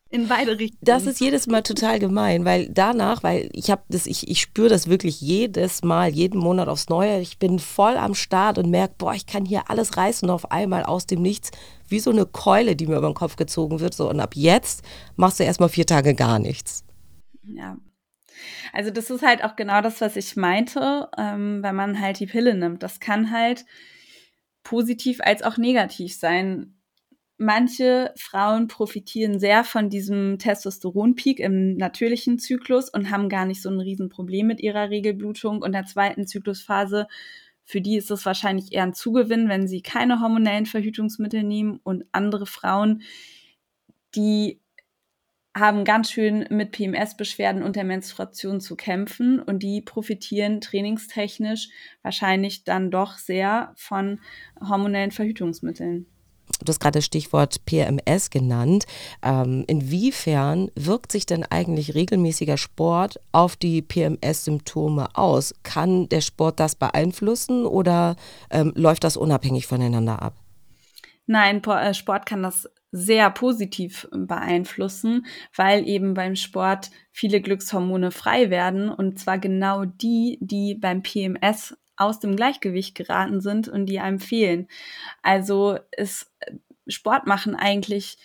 in 0.09 0.27
beide 0.27 0.57
Richtungen. 0.57 0.81
Das 0.81 1.05
ist 1.05 1.19
jedes 1.19 1.47
Mal 1.47 1.61
total 1.61 1.99
gemein, 1.99 2.43
weil 2.43 2.67
danach, 2.69 3.21
weil 3.21 3.49
ich 3.53 3.69
habe 3.69 3.83
das, 3.89 4.07
ich, 4.07 4.27
ich 4.27 4.41
spüre 4.41 4.69
das 4.69 4.87
wirklich 4.87 5.21
jedes 5.21 5.83
Mal, 5.83 6.09
jeden 6.09 6.39
Monat 6.39 6.67
aufs 6.67 6.89
Neue. 6.89 7.19
Ich 7.19 7.37
bin 7.37 7.59
voll 7.59 7.95
am 7.95 8.15
Start 8.15 8.57
und 8.57 8.69
merke, 8.69 8.95
boah, 8.97 9.13
ich 9.13 9.27
kann 9.27 9.45
hier 9.45 9.69
alles 9.69 9.97
reißen 9.97 10.27
und 10.27 10.33
auf 10.33 10.51
einmal 10.51 10.83
aus 10.83 11.05
dem 11.05 11.21
Nichts, 11.21 11.51
wie 11.87 11.99
so 11.99 12.09
eine 12.09 12.25
Keule, 12.25 12.75
die 12.75 12.87
mir 12.87 12.97
über 12.97 13.09
den 13.09 13.13
Kopf 13.15 13.35
gezogen 13.35 13.79
wird. 13.79 13.93
So, 13.93 14.09
und 14.09 14.19
ab 14.19 14.35
jetzt 14.35 14.83
machst 15.15 15.39
du 15.39 15.43
erstmal 15.43 15.69
vier 15.69 15.85
Tage 15.85 16.15
gar 16.15 16.39
nichts. 16.39 16.83
Ja. 17.43 17.77
Also 18.73 18.91
das 18.91 19.09
ist 19.09 19.23
halt 19.23 19.43
auch 19.43 19.55
genau 19.55 19.81
das, 19.81 20.01
was 20.01 20.15
ich 20.15 20.35
meinte, 20.35 21.09
ähm, 21.17 21.63
wenn 21.63 21.75
man 21.75 21.99
halt 21.99 22.19
die 22.19 22.27
Pille 22.27 22.55
nimmt. 22.55 22.83
Das 22.83 22.99
kann 22.99 23.31
halt 23.31 23.65
positiv 24.63 25.19
als 25.21 25.43
auch 25.43 25.57
negativ 25.57 26.15
sein 26.15 26.79
manche 27.39 28.13
Frauen 28.17 28.67
profitieren 28.67 29.39
sehr 29.39 29.63
von 29.63 29.89
diesem 29.89 30.37
Testosteronpeak 30.37 31.39
im 31.39 31.77
natürlichen 31.77 32.37
Zyklus 32.37 32.89
und 32.89 33.09
haben 33.09 33.29
gar 33.29 33.45
nicht 33.45 33.61
so 33.61 33.69
ein 33.69 33.79
Riesenproblem 33.79 34.45
mit 34.45 34.59
ihrer 34.59 34.89
Regelblutung 34.89 35.61
und 35.61 35.71
der 35.71 35.85
zweiten 35.85 36.27
Zyklusphase. 36.27 37.07
Für 37.63 37.79
die 37.79 37.95
ist 37.95 38.11
es 38.11 38.25
wahrscheinlich 38.25 38.73
eher 38.73 38.83
ein 38.83 38.93
Zugewinn, 38.93 39.47
wenn 39.47 39.67
sie 39.67 39.81
keine 39.81 40.19
hormonellen 40.19 40.65
Verhütungsmittel 40.65 41.43
nehmen 41.43 41.79
und 41.81 42.03
andere 42.11 42.45
Frauen, 42.45 43.03
die 44.15 44.59
haben 45.55 45.83
ganz 45.83 46.11
schön 46.11 46.45
mit 46.49 46.71
PMS-Beschwerden 46.71 47.63
und 47.63 47.75
der 47.75 47.83
Menstruation 47.83 48.61
zu 48.61 48.75
kämpfen 48.75 49.41
und 49.41 49.63
die 49.63 49.81
profitieren 49.81 50.61
trainingstechnisch 50.61 51.69
wahrscheinlich 52.01 52.63
dann 52.63 52.91
doch 52.91 53.17
sehr 53.17 53.73
von 53.75 54.19
hormonellen 54.61 55.11
Verhütungsmitteln 55.11 56.05
du 56.59 56.69
hast 56.69 56.79
gerade 56.79 56.99
das 56.99 57.05
Stichwort 57.05 57.65
PMS 57.65 58.29
genannt. 58.29 58.85
Ähm, 59.21 59.63
inwiefern 59.67 60.71
wirkt 60.75 61.11
sich 61.11 61.25
denn 61.25 61.43
eigentlich 61.43 61.95
regelmäßiger 61.95 62.57
Sport 62.57 63.19
auf 63.31 63.55
die 63.55 63.81
PMS-Symptome 63.81 65.09
aus? 65.13 65.53
Kann 65.63 66.09
der 66.09 66.21
Sport 66.21 66.59
das 66.59 66.75
beeinflussen 66.75 67.65
oder 67.65 68.15
ähm, 68.49 68.73
läuft 68.75 69.03
das 69.03 69.17
unabhängig 69.17 69.67
voneinander 69.67 70.21
ab? 70.21 70.35
Nein, 71.27 71.63
äh, 71.63 71.93
Sport 71.93 72.25
kann 72.25 72.43
das 72.43 72.67
sehr 72.91 73.29
positiv 73.29 74.07
beeinflussen, 74.11 75.25
weil 75.55 75.87
eben 75.87 76.13
beim 76.13 76.35
Sport 76.35 76.89
viele 77.11 77.41
Glückshormone 77.41 78.11
frei 78.11 78.49
werden 78.49 78.89
und 78.89 79.19
zwar 79.19 79.37
genau 79.37 79.85
die, 79.85 80.39
die 80.41 80.75
beim 80.75 81.03
PMS 81.03 81.77
aus 81.97 82.19
dem 82.19 82.35
Gleichgewicht 82.35 82.95
geraten 82.95 83.41
sind 83.41 83.67
und 83.67 83.85
die 83.85 83.99
einem 83.99 84.19
fehlen. 84.19 84.67
Also 85.21 85.77
ist 85.95 86.31
Sport 86.87 87.27
machen 87.27 87.55
eigentlich 87.55 88.17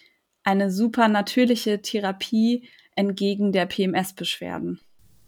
eine 0.44 0.70
super 0.70 1.08
natürliche 1.08 1.82
Therapie 1.82 2.68
entgegen 2.96 3.52
der 3.52 3.66
PMS-Beschwerden. 3.66 4.80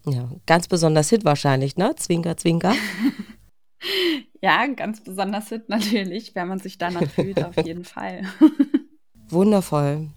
Ja, 0.07 0.31
ganz 0.47 0.69
besonders 0.69 1.11
Hit 1.11 1.25
wahrscheinlich, 1.25 1.77
ne? 1.77 1.95
Zwinker, 1.97 2.37
Zwinker. 2.37 2.75
ja, 4.41 4.67
ganz 4.69 5.03
besonders 5.03 5.49
Hit 5.49 5.69
natürlich, 5.69 6.35
wenn 6.35 6.47
man 6.47 6.61
sich 6.61 6.79
danach 6.79 7.11
fühlt, 7.11 7.43
auf 7.45 7.57
jeden 7.65 7.85
Fall. 7.85 8.23
Wundervoll. 9.29 10.09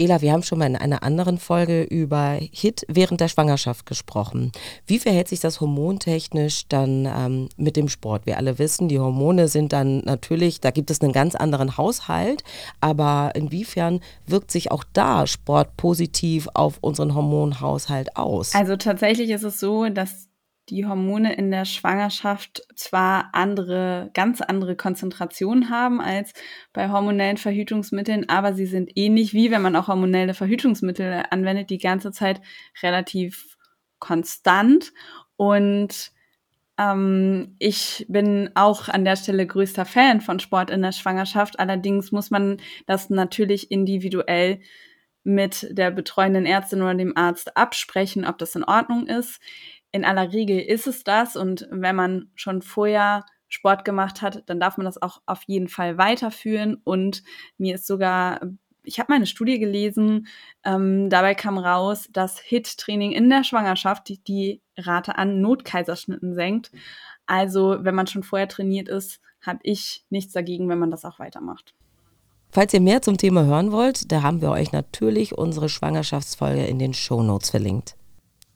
Ela, 0.00 0.20
wir 0.20 0.32
haben 0.32 0.44
schon 0.44 0.60
mal 0.60 0.66
in 0.66 0.76
einer 0.76 1.02
anderen 1.02 1.38
Folge 1.38 1.82
über 1.82 2.38
HIT 2.52 2.84
während 2.88 3.20
der 3.20 3.26
Schwangerschaft 3.26 3.84
gesprochen. 3.84 4.52
Wie 4.86 5.00
verhält 5.00 5.26
sich 5.26 5.40
das 5.40 5.60
hormontechnisch 5.60 6.68
dann 6.68 7.06
ähm, 7.06 7.48
mit 7.56 7.76
dem 7.76 7.88
Sport? 7.88 8.24
Wir 8.24 8.36
alle 8.36 8.60
wissen, 8.60 8.86
die 8.86 9.00
Hormone 9.00 9.48
sind 9.48 9.72
dann 9.72 9.98
natürlich, 10.04 10.60
da 10.60 10.70
gibt 10.70 10.92
es 10.92 11.00
einen 11.00 11.12
ganz 11.12 11.34
anderen 11.34 11.76
Haushalt, 11.76 12.44
aber 12.80 13.32
inwiefern 13.34 14.00
wirkt 14.24 14.52
sich 14.52 14.70
auch 14.70 14.84
da 14.92 15.26
Sport 15.26 15.76
positiv 15.76 16.46
auf 16.54 16.78
unseren 16.80 17.14
Hormonhaushalt 17.16 18.16
aus? 18.16 18.54
Also 18.54 18.76
tatsächlich 18.76 19.30
ist 19.30 19.42
es 19.42 19.58
so, 19.58 19.88
dass 19.88 20.27
die 20.70 20.86
Hormone 20.86 21.34
in 21.34 21.50
der 21.50 21.64
Schwangerschaft 21.64 22.62
zwar 22.74 23.30
andere, 23.32 24.10
ganz 24.14 24.40
andere 24.40 24.76
Konzentrationen 24.76 25.70
haben 25.70 26.00
als 26.00 26.32
bei 26.72 26.90
hormonellen 26.90 27.36
Verhütungsmitteln, 27.36 28.28
aber 28.28 28.54
sie 28.54 28.66
sind 28.66 28.90
ähnlich 28.94 29.34
wie 29.34 29.50
wenn 29.50 29.62
man 29.62 29.76
auch 29.76 29.88
hormonelle 29.88 30.34
Verhütungsmittel 30.34 31.24
anwendet, 31.30 31.70
die 31.70 31.78
ganze 31.78 32.12
Zeit 32.12 32.40
relativ 32.82 33.56
konstant. 33.98 34.92
Und 35.36 36.12
ähm, 36.78 37.56
ich 37.58 38.06
bin 38.08 38.50
auch 38.54 38.88
an 38.88 39.04
der 39.04 39.16
Stelle 39.16 39.46
größter 39.46 39.84
Fan 39.84 40.20
von 40.20 40.38
Sport 40.38 40.70
in 40.70 40.82
der 40.82 40.92
Schwangerschaft. 40.92 41.58
Allerdings 41.58 42.12
muss 42.12 42.30
man 42.30 42.58
das 42.86 43.10
natürlich 43.10 43.70
individuell 43.70 44.60
mit 45.24 45.68
der 45.70 45.90
betreuenden 45.90 46.46
Ärztin 46.46 46.80
oder 46.80 46.94
dem 46.94 47.16
Arzt 47.16 47.56
absprechen, 47.56 48.24
ob 48.24 48.38
das 48.38 48.54
in 48.54 48.64
Ordnung 48.64 49.06
ist 49.06 49.40
in 49.92 50.04
aller 50.04 50.32
Regel 50.32 50.58
ist 50.58 50.86
es 50.86 51.04
das. 51.04 51.36
Und 51.36 51.66
wenn 51.70 51.96
man 51.96 52.30
schon 52.34 52.62
vorher 52.62 53.24
Sport 53.48 53.84
gemacht 53.84 54.22
hat, 54.22 54.42
dann 54.46 54.60
darf 54.60 54.76
man 54.76 54.84
das 54.84 55.00
auch 55.00 55.22
auf 55.26 55.42
jeden 55.46 55.68
Fall 55.68 55.98
weiterführen. 55.98 56.80
Und 56.84 57.22
mir 57.56 57.76
ist 57.76 57.86
sogar, 57.86 58.40
ich 58.82 58.98
habe 58.98 59.12
mal 59.12 59.16
eine 59.16 59.26
Studie 59.26 59.58
gelesen, 59.58 60.28
ähm, 60.64 61.08
dabei 61.08 61.34
kam 61.34 61.58
raus, 61.58 62.08
dass 62.12 62.38
HIT-Training 62.38 63.12
in 63.12 63.30
der 63.30 63.44
Schwangerschaft 63.44 64.08
die, 64.08 64.22
die 64.22 64.60
Rate 64.76 65.16
an 65.16 65.40
Notkaiserschnitten 65.40 66.34
senkt. 66.34 66.70
Also 67.26 67.78
wenn 67.80 67.94
man 67.94 68.06
schon 68.06 68.22
vorher 68.22 68.48
trainiert 68.48 68.88
ist, 68.88 69.20
habe 69.40 69.60
ich 69.62 70.04
nichts 70.10 70.32
dagegen, 70.32 70.68
wenn 70.68 70.78
man 70.78 70.90
das 70.90 71.04
auch 71.04 71.18
weitermacht. 71.18 71.74
Falls 72.50 72.72
ihr 72.72 72.80
mehr 72.80 73.02
zum 73.02 73.18
Thema 73.18 73.44
hören 73.44 73.72
wollt, 73.72 74.10
da 74.10 74.22
haben 74.22 74.40
wir 74.40 74.50
euch 74.50 74.72
natürlich 74.72 75.36
unsere 75.36 75.68
Schwangerschaftsfolge 75.68 76.64
in 76.64 76.78
den 76.78 76.94
Show 76.94 77.22
Notes 77.22 77.50
verlinkt. 77.50 77.97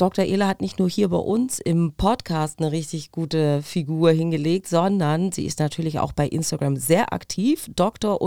Dr. 0.03 0.25
Ela 0.25 0.49
hat 0.49 0.61
nicht 0.61 0.81
nur 0.81 0.91
hier 0.91 1.11
bei 1.11 1.17
uns 1.17 1.61
im 1.61 1.93
Podcast 1.93 2.59
eine 2.59 2.73
richtig 2.73 3.13
gute 3.13 3.63
Figur 3.63 4.11
hingelegt, 4.11 4.67
sondern 4.67 5.31
sie 5.31 5.47
ist 5.47 5.61
natürlich 5.61 6.01
auch 6.01 6.11
bei 6.11 6.27
Instagram 6.27 6.75
sehr 6.75 7.13
aktiv. 7.13 7.71
Dr. 7.77 8.19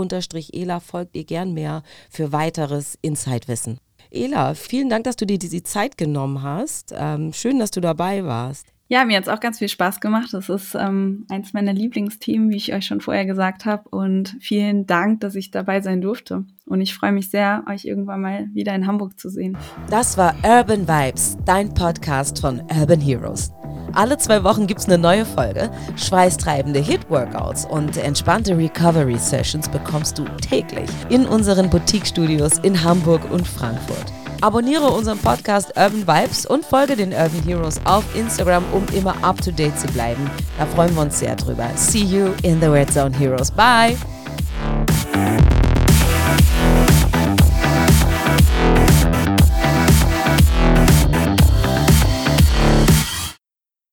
Ela 0.54 0.80
folgt 0.80 1.14
ihr 1.14 1.24
gern 1.24 1.52
mehr 1.52 1.82
für 2.08 2.32
weiteres 2.32 2.96
Insight-Wissen. 3.02 3.78
Ela, 4.10 4.54
vielen 4.54 4.88
Dank, 4.88 5.04
dass 5.04 5.16
du 5.16 5.26
dir 5.26 5.38
diese 5.38 5.62
Zeit 5.64 5.98
genommen 5.98 6.42
hast. 6.42 6.94
Ähm, 6.96 7.34
schön, 7.34 7.58
dass 7.58 7.72
du 7.72 7.82
dabei 7.82 8.24
warst. 8.24 8.72
Ja, 8.88 9.04
mir 9.04 9.16
hat 9.16 9.24
es 9.24 9.28
auch 9.28 9.40
ganz 9.40 9.58
viel 9.58 9.68
Spaß 9.68 10.00
gemacht. 10.00 10.28
Das 10.32 10.48
ist 10.48 10.76
ähm, 10.76 11.26
eins 11.28 11.52
meiner 11.52 11.72
Lieblingsthemen, 11.72 12.50
wie 12.50 12.56
ich 12.56 12.72
euch 12.72 12.86
schon 12.86 13.00
vorher 13.00 13.26
gesagt 13.26 13.64
habe. 13.64 13.88
Und 13.88 14.36
vielen 14.40 14.86
Dank, 14.86 15.20
dass 15.20 15.34
ich 15.34 15.50
dabei 15.50 15.80
sein 15.80 16.00
durfte. 16.00 16.44
Und 16.66 16.80
ich 16.80 16.94
freue 16.94 17.10
mich 17.10 17.28
sehr, 17.30 17.64
euch 17.68 17.84
irgendwann 17.84 18.20
mal 18.20 18.48
wieder 18.52 18.74
in 18.76 18.86
Hamburg 18.86 19.18
zu 19.18 19.28
sehen. 19.28 19.58
Das 19.90 20.16
war 20.16 20.36
Urban 20.44 20.86
Vibes, 20.86 21.36
dein 21.44 21.74
Podcast 21.74 22.40
von 22.40 22.62
Urban 22.72 23.00
Heroes. 23.00 23.50
Alle 23.92 24.18
zwei 24.18 24.44
Wochen 24.44 24.68
gibt 24.68 24.80
es 24.80 24.86
eine 24.86 24.98
neue 24.98 25.24
Folge. 25.24 25.70
Schweißtreibende 25.96 26.78
Hit-Workouts 26.78 27.66
und 27.66 27.96
entspannte 27.96 28.56
Recovery-Sessions 28.56 29.68
bekommst 29.68 30.18
du 30.18 30.24
täglich 30.48 30.90
in 31.08 31.26
unseren 31.26 31.70
Boutique-Studios 31.70 32.58
in 32.58 32.84
Hamburg 32.84 33.30
und 33.32 33.46
Frankfurt. 33.48 34.12
Abonniere 34.40 34.86
unseren 34.86 35.18
Podcast 35.18 35.70
Urban 35.76 36.06
Vibes 36.06 36.46
und 36.46 36.64
folge 36.64 36.96
den 36.96 37.12
Urban 37.12 37.42
Heroes 37.44 37.80
auf 37.84 38.04
Instagram, 38.14 38.64
um 38.72 38.84
immer 38.94 39.14
up 39.22 39.40
to 39.42 39.50
date 39.50 39.78
zu 39.78 39.86
bleiben. 39.88 40.30
Da 40.58 40.66
freuen 40.66 40.94
wir 40.94 41.02
uns 41.02 41.18
sehr 41.18 41.36
drüber. 41.36 41.68
See 41.76 42.04
you 42.04 42.32
in 42.42 42.60
the 42.60 42.66
Red 42.66 42.92
Zone 42.92 43.16
Heroes. 43.16 43.50
Bye! 43.50 43.96